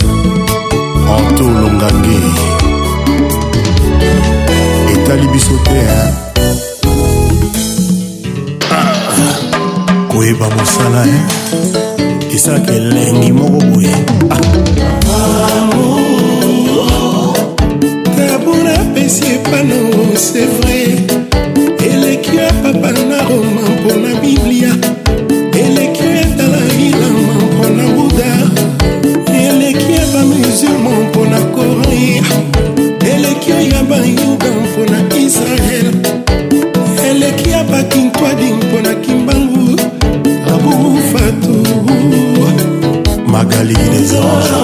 [1.17, 2.82] antolongange
[5.03, 5.81] etali biso te
[8.71, 8.95] ah.
[10.07, 11.03] koyeba mosala
[12.35, 13.95] esalaka elengi moko boye
[14.31, 14.39] ah.
[15.59, 17.35] amour
[18.17, 19.79] tabona pesi epano
[20.27, 20.62] seva
[43.65, 44.62] 你的草。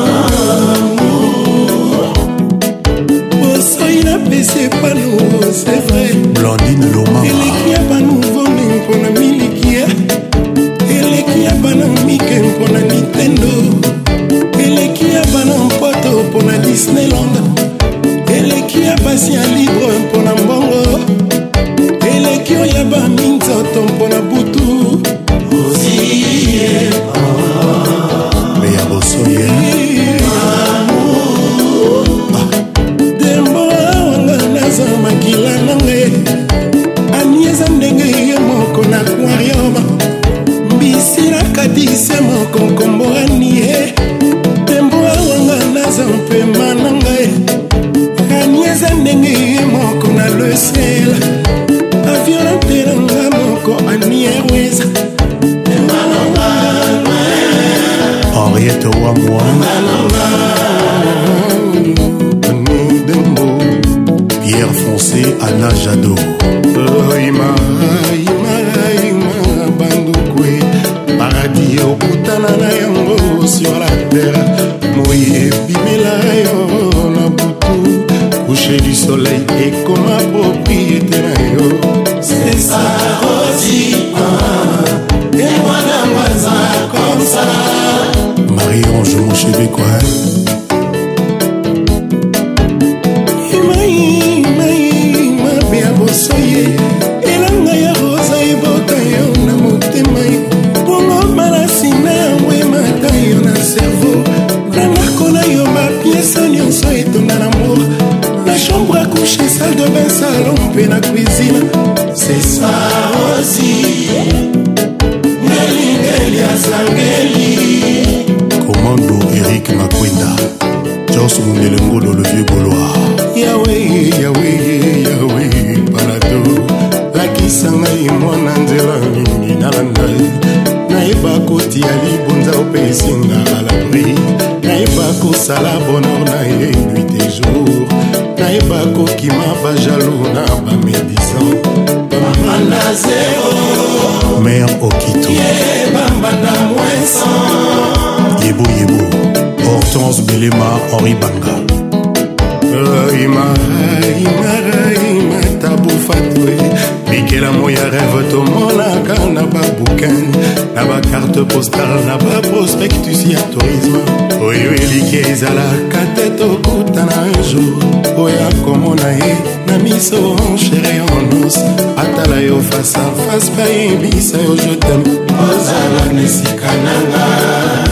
[165.42, 167.80] ezalaka te tokutana jour
[168.24, 169.36] oya komona ye
[169.68, 171.56] na miso chere onus
[172.04, 175.02] atala yo fasa fase bayebisa yo jotem
[175.50, 177.26] ozala na esika nanga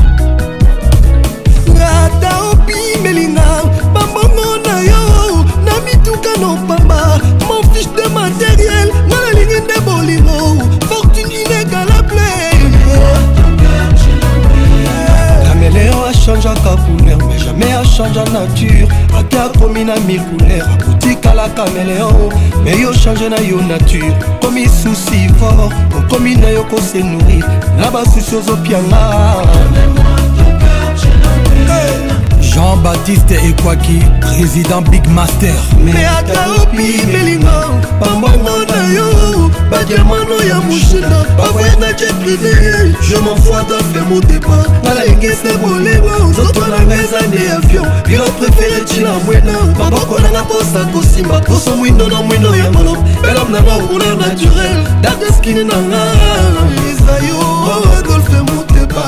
[16.34, 18.88] asanzaka couleur mais jamais achangea nature
[19.20, 22.30] ake akomi na mikouleur akotikalaka meleo
[22.64, 27.46] me yo change na yo nature komi susi fort okomi na yo kose nourrir
[27.78, 29.36] na basusi ozopianga
[32.42, 35.54] jean-baptiste ekwaki président big master
[35.84, 44.00] me ata opi melingo pambongo na yo badiamano ya mushina bavoyangaki eprimie je manfoida mpe
[44.10, 50.86] motepa nalengese boleba nzoto nanga eza nde avion bilo prefere ntina mwena maboko nanga mposa
[50.86, 56.04] kosimba poso mwindo na mwindo ya mono elom nanga okuna naturel dadeskini nanga
[56.92, 59.04] ezayo oh, adolfe motepa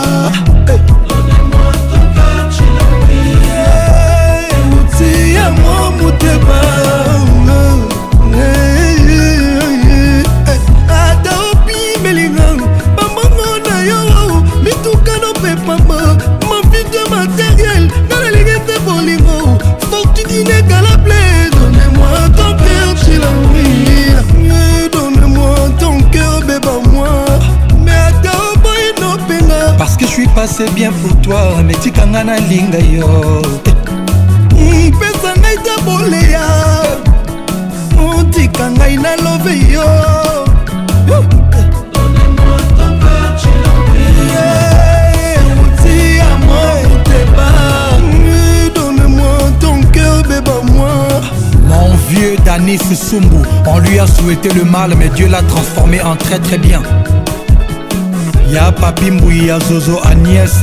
[30.57, 33.07] c'est bien pour toi mais tikanga nalinga yo
[34.55, 36.47] hmm, pesa ngai ta boleya
[38.07, 39.87] otika hmm, ngai nalobe yo
[51.67, 56.15] Mon vieux Danis Soumbou, on lui a souhaité le mal, mais Dieu l'a transformé en
[56.15, 56.81] très très bien.
[58.55, 60.53] ya papi mbui ya zozo agnès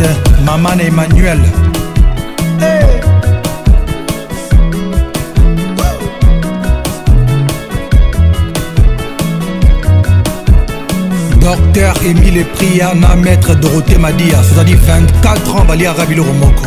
[0.45, 2.87] mama na emmanuel hey.
[11.41, 16.65] docteur émile pria na maître dorothé madia sozali 24 ans balia rabiloko moko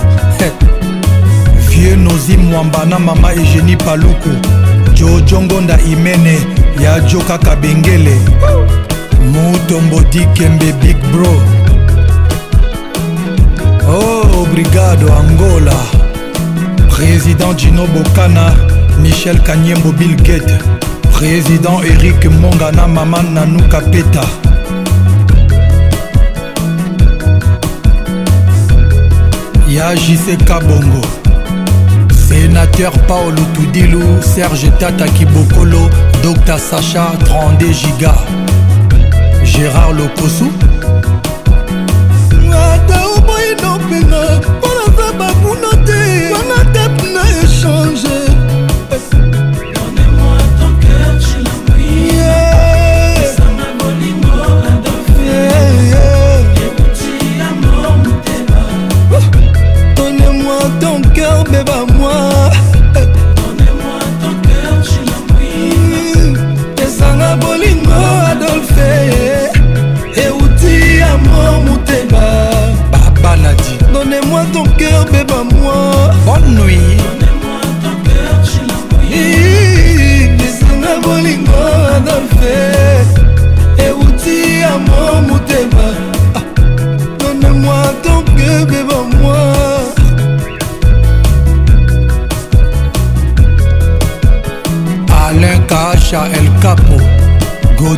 [1.69, 4.29] vieux nozi mwamba na mama egénie paluku
[4.93, 6.37] jojongonda imene
[6.83, 8.84] ya jo kaka bengele oh.
[9.25, 11.31] mutombodi kembe big bro
[13.89, 15.75] oh obrigado angola
[16.89, 18.53] président gino bokana
[19.01, 20.55] michel kanyembo bill gate
[21.11, 24.25] président erik mongana mama nanuka peta
[29.67, 31.01] ya jc kabongo
[32.29, 35.89] sénateur paolo tudilu serge tata kibokolo
[36.23, 38.15] dr sacha 32 giga
[39.57, 40.45] gérard lokosu
[42.51, 44.21] ata oboyino mpenga
[44.51, 46.01] mpo naza bakuna te
[46.33, 48.14] wana tep na échange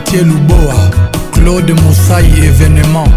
[0.09, 3.09] Mathieu Louboa, Claude Moussaï événement.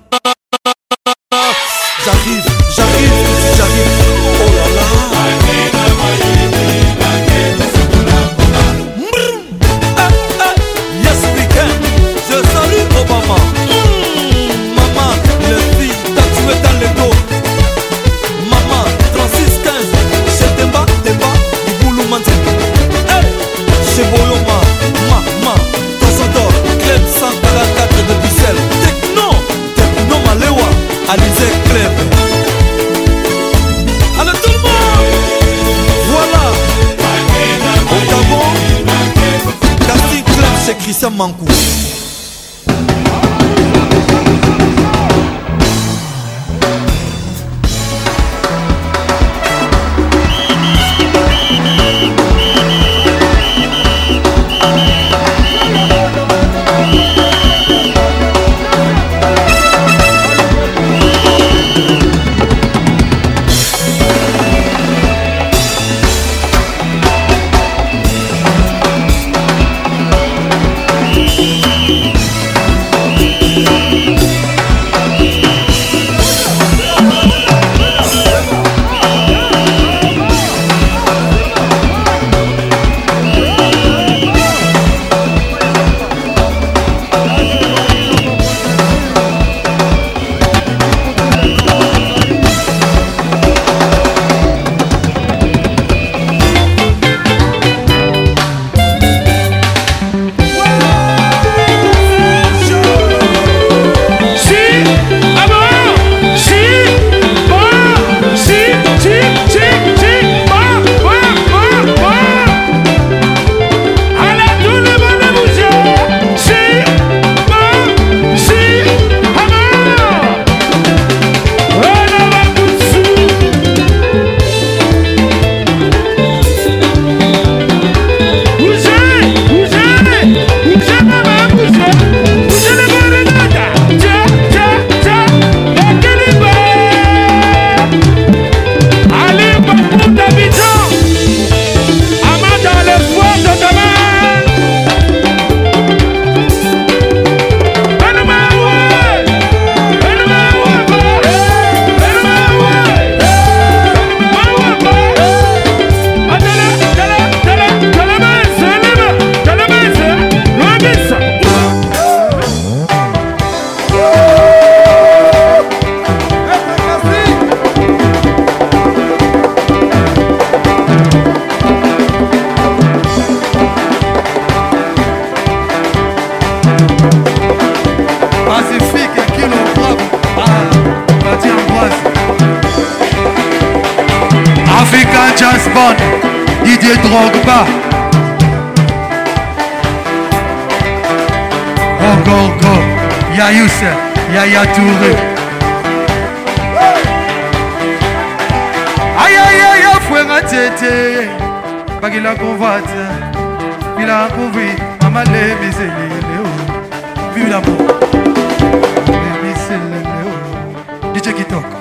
[211.24, 211.76] dj kitoko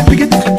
[0.07, 0.58] Bring it.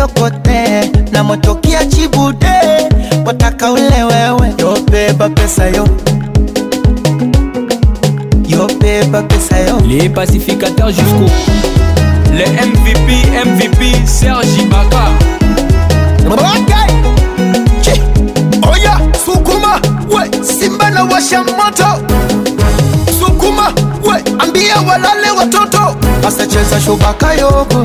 [0.00, 2.60] nilokotee na motokea chibude
[3.26, 5.88] wataka ule wewe yobeba pesa yo
[8.48, 13.10] yobeba pesa yo les pacificateurs jusqu'au bout les MVP
[13.46, 15.04] MVP Serge Ibaka
[16.32, 16.92] okay.
[17.82, 18.00] Chi.
[18.72, 21.86] Oya sukuma we Simba na washa moto
[23.20, 23.72] sukuma
[24.04, 25.80] we ambia walale watoto
[26.28, 27.84] asacheza shubaka yoko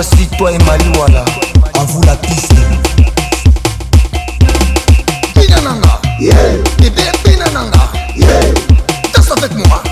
[0.00, 1.24] Dis-moi si toi et Maliwana,
[1.74, 2.54] à vous la piste.
[5.34, 6.34] Binananga, yeah.
[6.78, 8.28] bébé Binananga, yeah.
[9.12, 9.82] danse avec moi.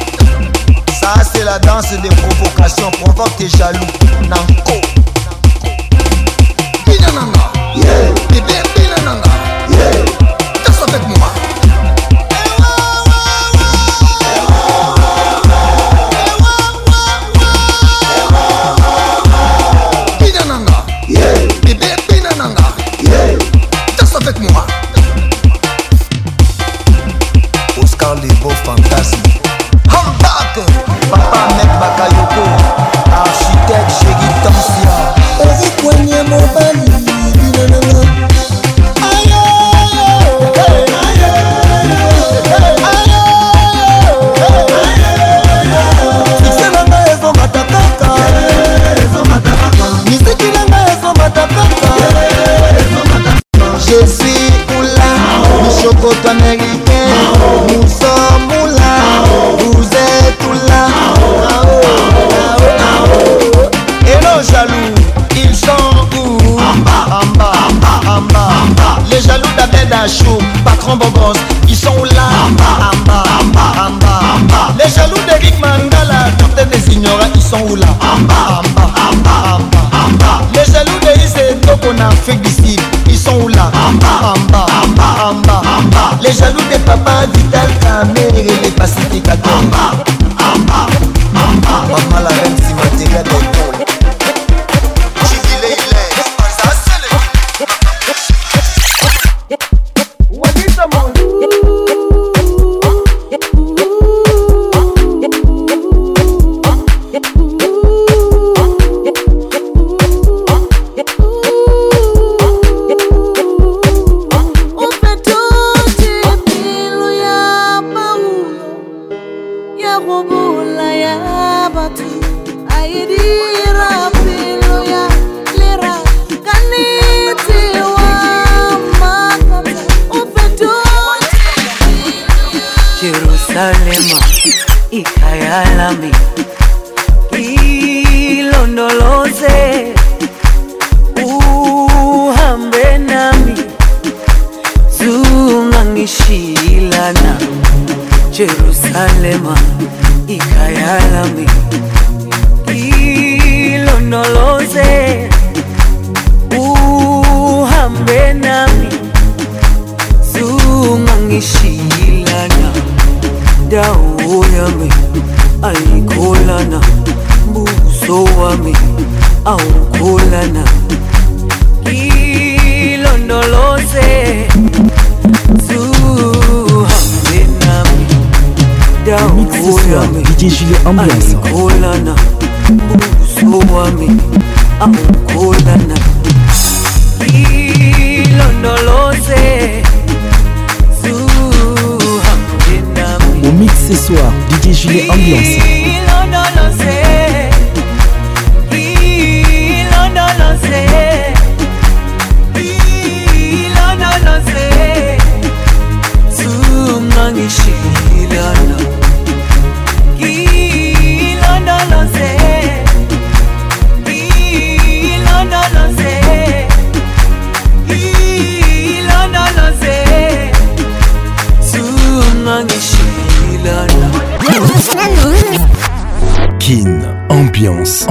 [1.00, 3.80] Ça c'est la danse des provocations, provoque tes jaloux.
[4.28, 4.80] Nanko.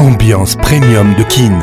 [0.05, 1.53] Ambiance premium de Kin.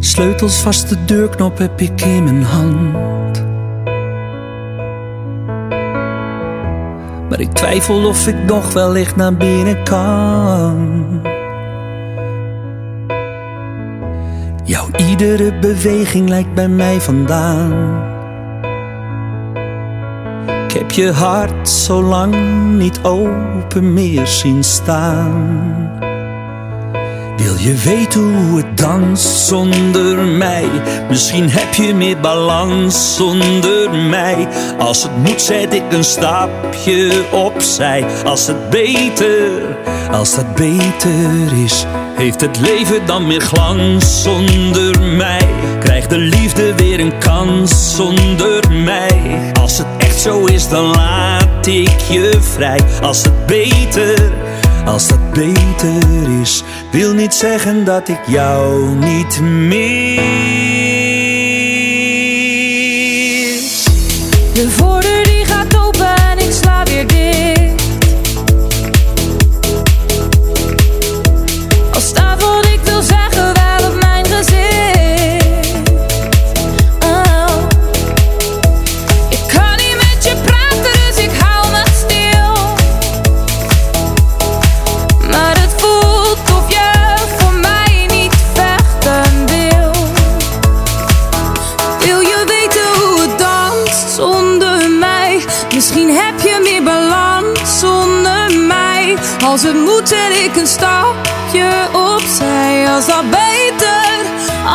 [0.00, 3.44] Sleutels vast de deurknop heb ik in mijn hand.
[7.28, 10.86] Maar ik twijfel of ik nog licht naar binnen kan.
[15.08, 17.74] Iedere beweging lijkt bij mij vandaan.
[20.66, 22.34] Ik heb je hart zo lang
[22.76, 25.90] niet open meer zien staan.
[27.36, 30.64] Wil je weten hoe het danst zonder mij?
[31.08, 34.48] Misschien heb je meer balans zonder mij.
[34.78, 38.04] Als het moet, zet ik een stapje opzij.
[38.24, 39.50] Als het beter,
[40.10, 41.84] als dat beter is
[42.18, 45.48] heeft het leven dan meer glans zonder mij?
[45.80, 49.20] Krijgt de liefde weer een kans zonder mij?
[49.60, 52.78] Als het echt zo is, dan laat ik je vrij.
[53.02, 54.32] Als het beter,
[54.86, 56.62] als het beter is,
[56.92, 60.86] wil niet zeggen dat ik jou niet meer.
[100.48, 104.10] ik een stapje opzij als dat beter,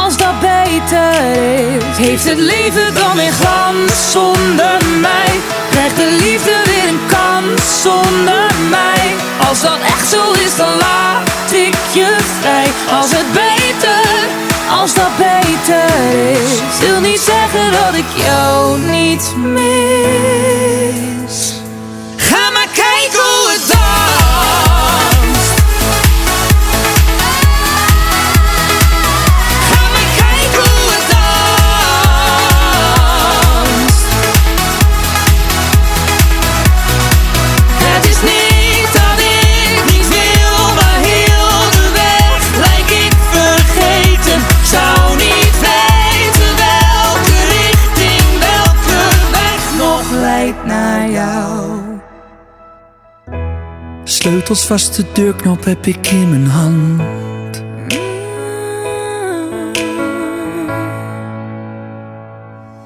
[0.04, 1.98] als dat beter is.
[1.98, 5.32] Heeft het leven dan in glans zonder mij?
[5.72, 9.04] Krijgt de liefde weer een kans zonder mij?
[9.50, 12.72] Als dat echt zo is, dan laat ik je vrij.
[13.00, 14.10] Als het beter,
[14.80, 15.90] als dat beter
[16.32, 16.90] is.
[16.90, 21.13] Wil niet zeggen dat ik jou niet meer.
[54.50, 57.64] Als vaste deurknop heb ik in mijn hand.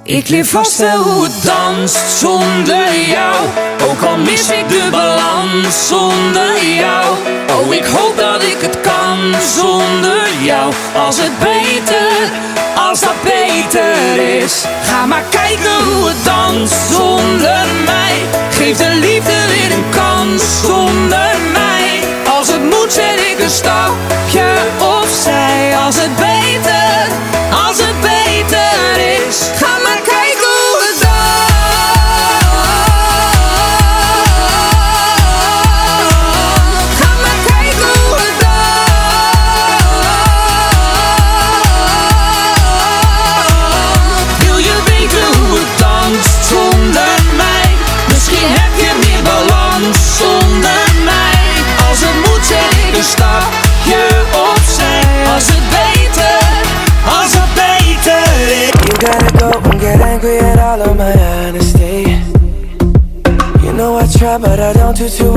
[0.03, 3.45] Ik leer vast wel hoe het danst zonder jou.
[3.89, 7.15] Ook al mis ik de balans zonder jou.
[7.49, 10.73] Oh, ik hoop dat ik het kan zonder jou.
[10.95, 12.29] Als het beter
[12.89, 14.63] als dat beter is.
[14.83, 18.15] Ga maar kijken hoe het dans zonder mij.
[18.57, 21.99] Geef de liefde weer een kans zonder mij.
[22.37, 24.51] Als het moet zet ik een stapje
[25.23, 25.75] zij.
[25.85, 26.17] Als het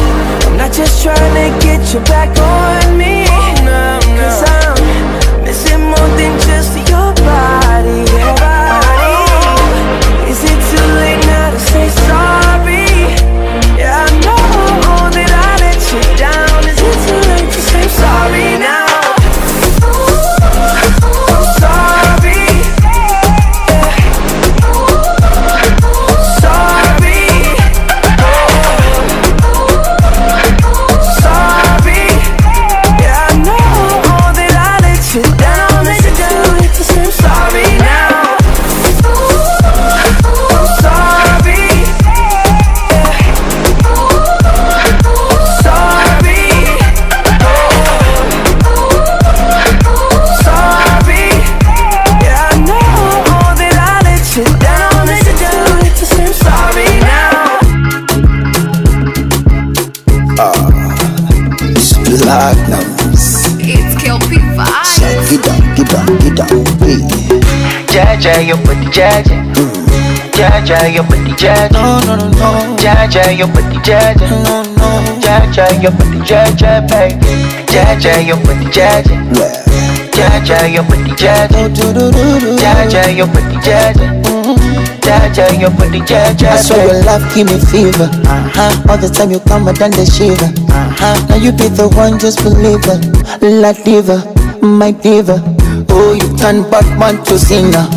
[0.51, 6.12] I'm not just trying to get you back on me oh, Cause I'm missing more
[6.19, 7.56] than just your body
[68.36, 69.34] Jaja, your body jaja.
[70.36, 71.68] Jaja, your body jaja.
[71.72, 72.76] No, no, no, no.
[72.82, 74.28] Jaja, your body jaja.
[74.28, 74.88] No, no.
[75.24, 77.32] Jaja, your body jaja, baby.
[77.72, 79.16] Jaja, your body jaja.
[80.12, 81.64] Jaja, your body jaja.
[82.60, 84.04] Jaja, your body jaja.
[85.00, 86.46] Jaja, your body jaja.
[86.52, 88.04] I saw your love give me fever.
[88.26, 88.86] Uh-huh.
[88.90, 90.44] All the time you come, I done the shiver.
[90.44, 91.26] Uh-huh.
[91.30, 93.00] Now you be the one, just believe it.
[93.60, 94.18] La diva,
[94.60, 95.40] my diva.
[95.88, 97.88] Oh, you turn Batman to sinner.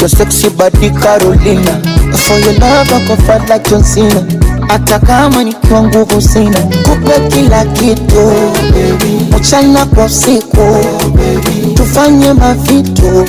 [0.00, 1.78] Your sexy body Carolina,
[2.26, 4.26] for your love wako fat like John Cena,
[4.68, 8.24] hata kama nikiwa nguvu sina, kupe kila kitu
[8.72, 10.66] baby, mchana kwa usiku
[11.00, 13.24] baby, tufanye mavitu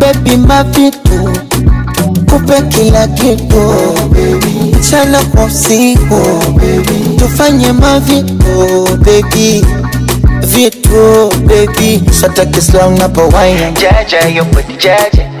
[0.00, 1.30] baby, mavitu
[2.30, 9.64] kupe kila kitu oh, baby, mchana kwa usiku oh, baby, tufanye mavitu baby
[10.46, 15.35] vitu baby, sataki slow napowaina jaja yo body jaja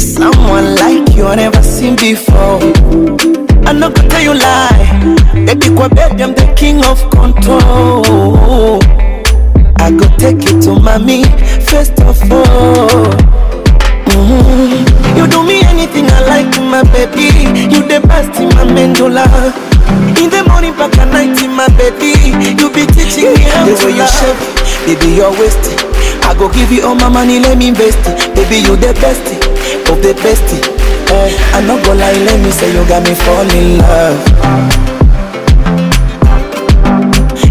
[0.00, 2.60] Someone like you I never seen before.
[3.66, 5.16] I am not gonna tell you lie.
[5.34, 8.80] Baby, Quebec, I'm the king of control.
[9.76, 11.24] I go take you to mommy
[11.68, 13.49] first of all.
[14.20, 17.32] You do me anything I like, my baby.
[17.72, 19.24] You the best in my mandula.
[20.20, 22.12] In the morning, back at night, in my baby.
[22.60, 23.96] You be teaching me how to love.
[23.96, 24.40] you shape,
[25.00, 25.80] baby, you're wasting.
[26.20, 28.34] I go give you all my money, let me invest it.
[28.36, 29.24] Baby, you the best
[29.88, 30.44] of the best.
[31.08, 34.20] Hey, eh, I no go lie, let me say you got me fall in love.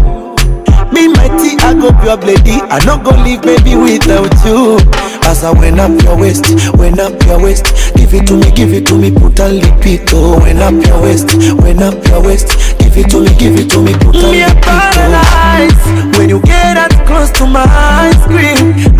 [0.90, 2.60] Me mighty, I go pure lady.
[2.72, 4.78] I not go leave, baby, without you.
[5.28, 7.94] As I went up your waist, went up your waist.
[7.94, 10.08] Give it to me, give it to me, put a lip it.
[10.14, 12.80] Oh, went up your waist, went up your waist.
[12.94, 14.54] Give it to me, give it to me, put Me a oh.
[14.62, 18.14] paralyzed when you get that close to my eyes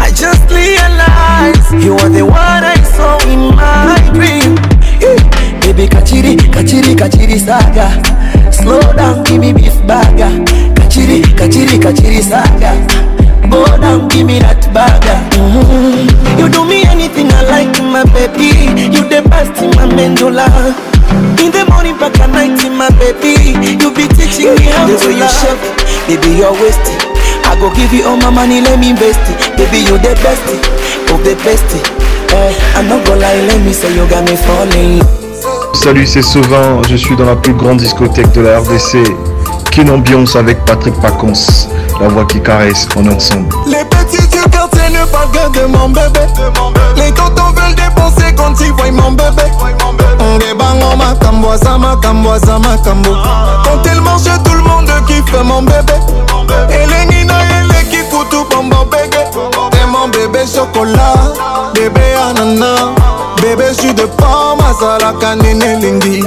[0.03, 2.35] I just realize you are the one
[2.66, 4.59] I saw in my dream.
[4.99, 5.15] Eh.
[5.62, 7.87] Baby, kachiri, kachiri, kachiri saga.
[8.51, 10.43] Slow down, give me beef burger.
[10.75, 12.75] Kachiri, kachiri, kachiri saga.
[13.49, 15.23] Go down, give me that burger.
[15.39, 16.35] Mm-hmm.
[16.41, 18.75] You do me anything I like, my baby.
[18.91, 20.75] You the best in my mandolin.
[21.39, 23.55] In the morning, back at night, my baby.
[23.62, 25.15] You be teaching me how to love.
[25.15, 25.59] You chef,
[26.11, 26.99] baby, you're wasting.
[27.47, 29.39] I go give you all my money, let me invest it.
[29.55, 31.62] Baby, you the best of oh, the best.
[32.35, 35.03] Uh, I'm not gonna lie, let me say you got me falling.
[35.73, 36.82] Salut, c'est Sauvin.
[36.91, 38.99] Je suis dans la plus grande discothèque de la RDC.
[39.70, 41.32] Quelle ambiance avec Patrick Pacons,
[42.01, 42.89] la voix qui caresse.
[42.97, 43.55] On est ensemble.
[43.66, 44.23] Les petits
[44.66, 46.20] Quand c'est le parc de mon bébé
[46.97, 49.43] Les tontons veulent dépenser quand ils voient mon bébé
[50.19, 53.11] On débango makambo, ça makambo, ça makambo
[53.62, 55.93] Quand elle mange tout le monde kiffe mon bébé
[56.70, 61.15] elengi na eleki kutu bombo bege te mon bébé chocolat
[61.74, 62.01] bébé
[62.31, 62.93] anana
[63.43, 66.24] bébé jus de pomme azalaka nini elingi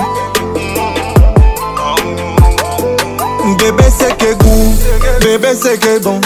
[3.58, 4.76] bébé seke goût
[5.24, 6.22] bébé seke bon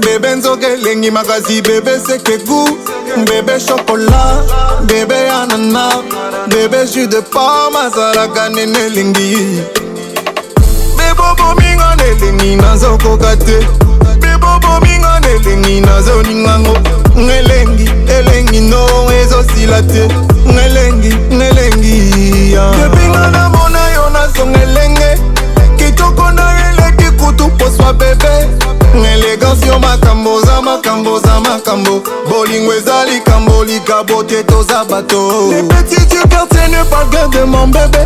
[0.00, 2.78] bebe nzoka elengi makasi bebe sekeku
[3.26, 4.42] bebe shokola
[4.86, 6.02] bebe anana
[6.48, 9.62] bebe jus de pome azalaka nene elengi
[10.96, 13.58] bebobominga nelengi nazokoka te
[14.20, 16.76] bebobominga nelengi nazoningango
[17.16, 20.08] ngelengi elengi no ezosila te
[20.46, 25.18] ngelengi ngelengi yebinga namona yo nazonga elenge
[25.78, 33.04] kitoko na eleki kutu poswa bebe elegance yo makambo oza makambo oza makambo bolingo eza
[33.04, 35.52] likambo likabo te toza bato
[36.70, 38.04] ne parle de mon bébé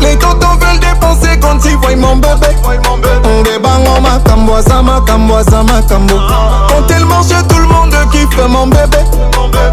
[0.00, 2.46] Les tontons veulent dépenser quand ils voient mon bébé
[2.90, 6.66] On débangue en macambo, ça macambo, ça macambo ah.
[6.70, 8.96] Quand elle mange tout le monde kiffe mon bébé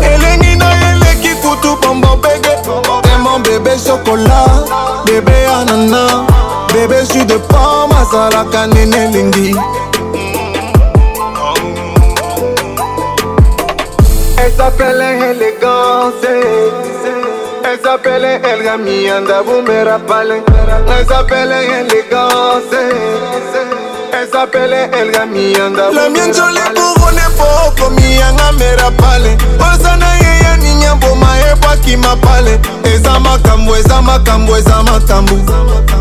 [0.01, 4.45] Elle est nina, elle est kifutu, bombo bébé Et mon bébé chocolat,
[5.05, 6.25] bébé ananas
[6.73, 9.55] Bébé jus de pomme, azalaka nene lingi
[14.57, 16.13] Elles appellent élégance.
[17.63, 20.41] Elles appellent El Gamianda Boumerapale.
[20.89, 22.73] Elles appellent élégance.
[24.11, 29.37] Elles appellent El Gamianda La mienne jolie couronne poco miyanga merapale.
[29.59, 32.59] Osana yeya ninya boma ebwaki mapale.
[32.85, 35.35] Eza makambo, eza makambo, eza makambo.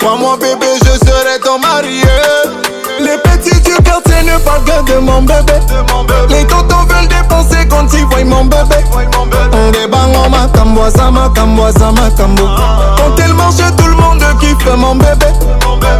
[0.00, 2.02] Crois-moi, bébé, je serai ton mari.
[3.00, 5.54] Les petits du quartier ne parlent que de mon bébé.
[6.28, 8.76] Les tontons veulent dépenser quand ils voient mon bébé.
[9.16, 11.10] On débarque en macambo, ça
[12.16, 12.44] tambo
[12.96, 15.26] Quand elle mange, tout le monde kiffe mon bébé.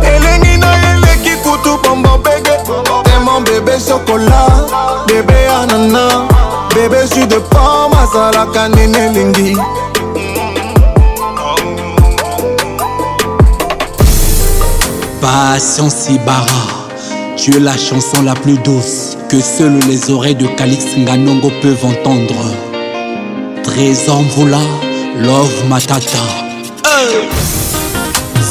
[0.03, 2.83] Et les nina et les bon bon bébé.
[3.35, 4.67] pomme, bébé chocolat,
[5.09, 6.27] bébé ananas,
[6.75, 9.55] bébé jus de pomme, azala kanene lingi.
[15.21, 16.91] Patience Ibarra,
[17.37, 21.85] tu es la chanson la plus douce que seules les oreilles de Calix Nganongo peuvent
[21.85, 22.37] entendre.
[23.65, 24.59] Trésor Mvula,
[25.21, 25.95] Love Matata.
[26.87, 27.27] Hey.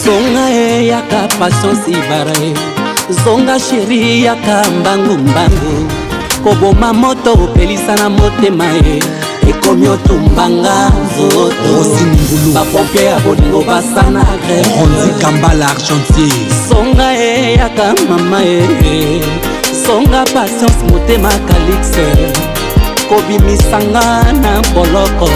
[0.03, 0.49] Songa
[0.81, 2.33] eyaka eh, patience Ibarra.
[2.41, 2.72] Eh.
[3.23, 5.87] zonga sheri yaka mbangu-mbangu
[6.43, 9.03] koboma moto opelisa na motema ye
[9.49, 16.31] ekomi otumbanga nzotobapompie ya bolingo basa na greekambala argentier
[16.69, 18.63] songa ye yaka mama ye
[19.85, 22.05] songa patience motema kalixe
[23.09, 25.29] kobimisanga na boloko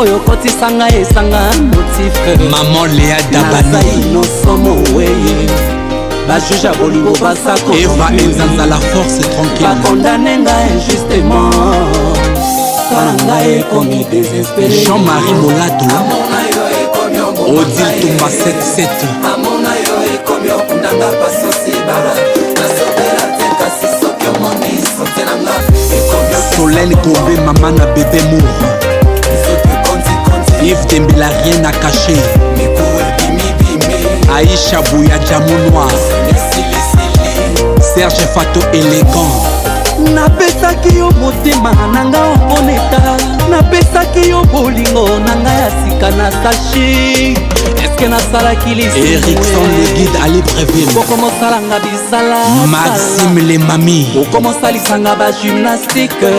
[0.00, 1.40] oyo okotisanga esanga
[1.72, 5.48] motife mama lea dabanainoso moweye
[6.28, 11.54] bajuge ya bolingo basakoeva ezanza la force tranquillebakondane nga injustement
[12.90, 15.88] tala ngai ekomi désespéré jean-marie molato
[17.56, 19.08] odil tumba 77
[26.56, 28.52] solene kobe mama na bebe mour
[30.62, 32.28] ive tembela rien na cacher
[34.38, 35.88] Aïcha Bouya Djamounoir
[37.94, 39.28] Serge Fato élégant
[40.14, 43.16] napesaki yo motema na nga omoneta
[43.50, 47.36] napesaki yo bolingo na nga ya sika na sashi
[47.84, 56.32] eske nasalaki liserikson legide ali breville okomosalanga bisala maxime lemami okomosalisanga bagymnastike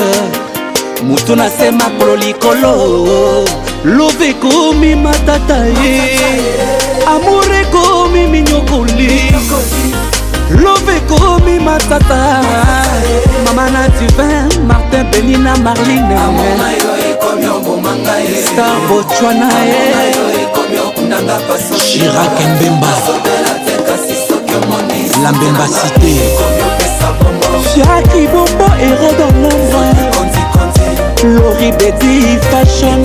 [1.03, 2.75] motu na se makolo likolo
[3.85, 6.78] lobekomi matata ye
[7.15, 9.31] amour ekomi minyokoli
[10.61, 12.41] love ekomi matata
[13.45, 16.17] mama na divin martin benina marline
[18.45, 20.53] star botswana ye eh.
[21.81, 22.91] shirak mbemba
[25.23, 26.13] la mbemba cité
[27.73, 29.89] fiaki bombo erode nombre
[31.33, 33.03] lori bedi fashion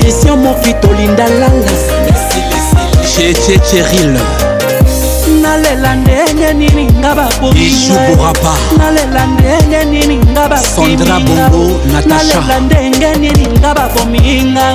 [0.00, 1.99] christian mokitolinda lala
[3.20, 4.16] checheril
[5.42, 13.74] nalela ndenge nini nga bakoisurapa nalela ndenge nini nga basandra bongo natashalela ndenge nini nga
[13.74, 14.66] bakominga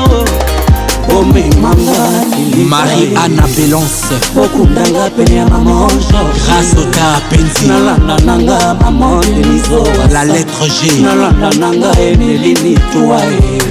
[2.71, 4.13] marie ana belance
[4.43, 9.81] okundanga pene ya mamongrâce oka penzi nalanda nanga mamoneniso
[10.13, 13.63] la lettre g nalanda nanga emelini toae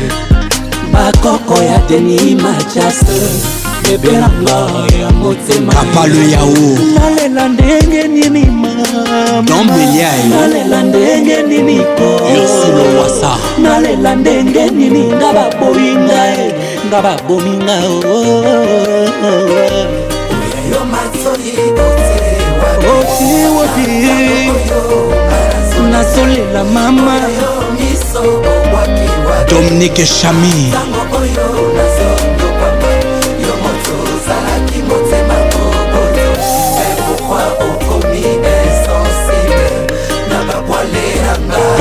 [0.92, 3.53] bakoko ya deni machase
[3.92, 4.58] ebelanga
[5.00, 6.48] ya motemakapalo yao
[6.94, 13.30] nalela ndenge nini mamanalela ndenge nini koyosulowasa
[13.62, 16.54] nalela ndenge nini nga baboyi ngae
[16.86, 17.78] nga babomi nga
[22.94, 23.86] otiwoti
[25.92, 27.14] nasolela mama
[29.50, 30.72] dominique chami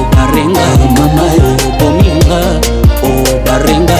[0.00, 1.24] obarenga mama
[1.68, 2.40] obominga
[3.02, 3.98] obarenga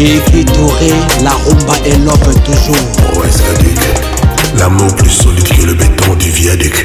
[0.00, 0.88] Défi Touré,
[1.22, 2.74] la rumba et l'homme toujours.
[3.20, 3.78] Ouais, oh, Sadiq,
[4.58, 6.84] l'amour plus solide que le béton du viaduc.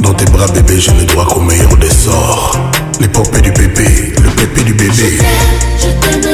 [0.00, 2.58] Dans tes bras bébé, j'ai le droit qu'au meilleur des sorts.
[3.00, 5.18] L'épopée du bébé, le pépé du bébé.
[5.80, 6.30] Je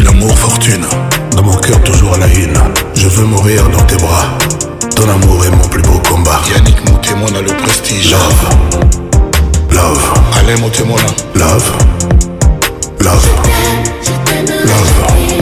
[0.00, 0.84] l'amour, fortune.
[1.36, 2.54] Dans mon cœur, toujours à la une.
[2.94, 4.38] Je veux mourir dans tes bras.
[4.94, 6.40] Ton amour est mon plus beau combat.
[6.54, 8.10] Yannick, mon témoin, a le prestige.
[8.10, 9.20] Love.
[9.72, 10.14] Love.
[10.38, 11.00] Allez, mon témoin.
[11.34, 11.72] Love.
[13.00, 13.28] Love.
[14.64, 14.90] Love.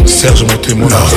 [0.06, 0.88] Serge, mon témoin.
[0.88, 1.14] Love.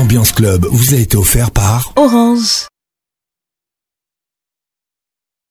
[0.00, 2.55] Ambiance Club vous a été offert par Orange.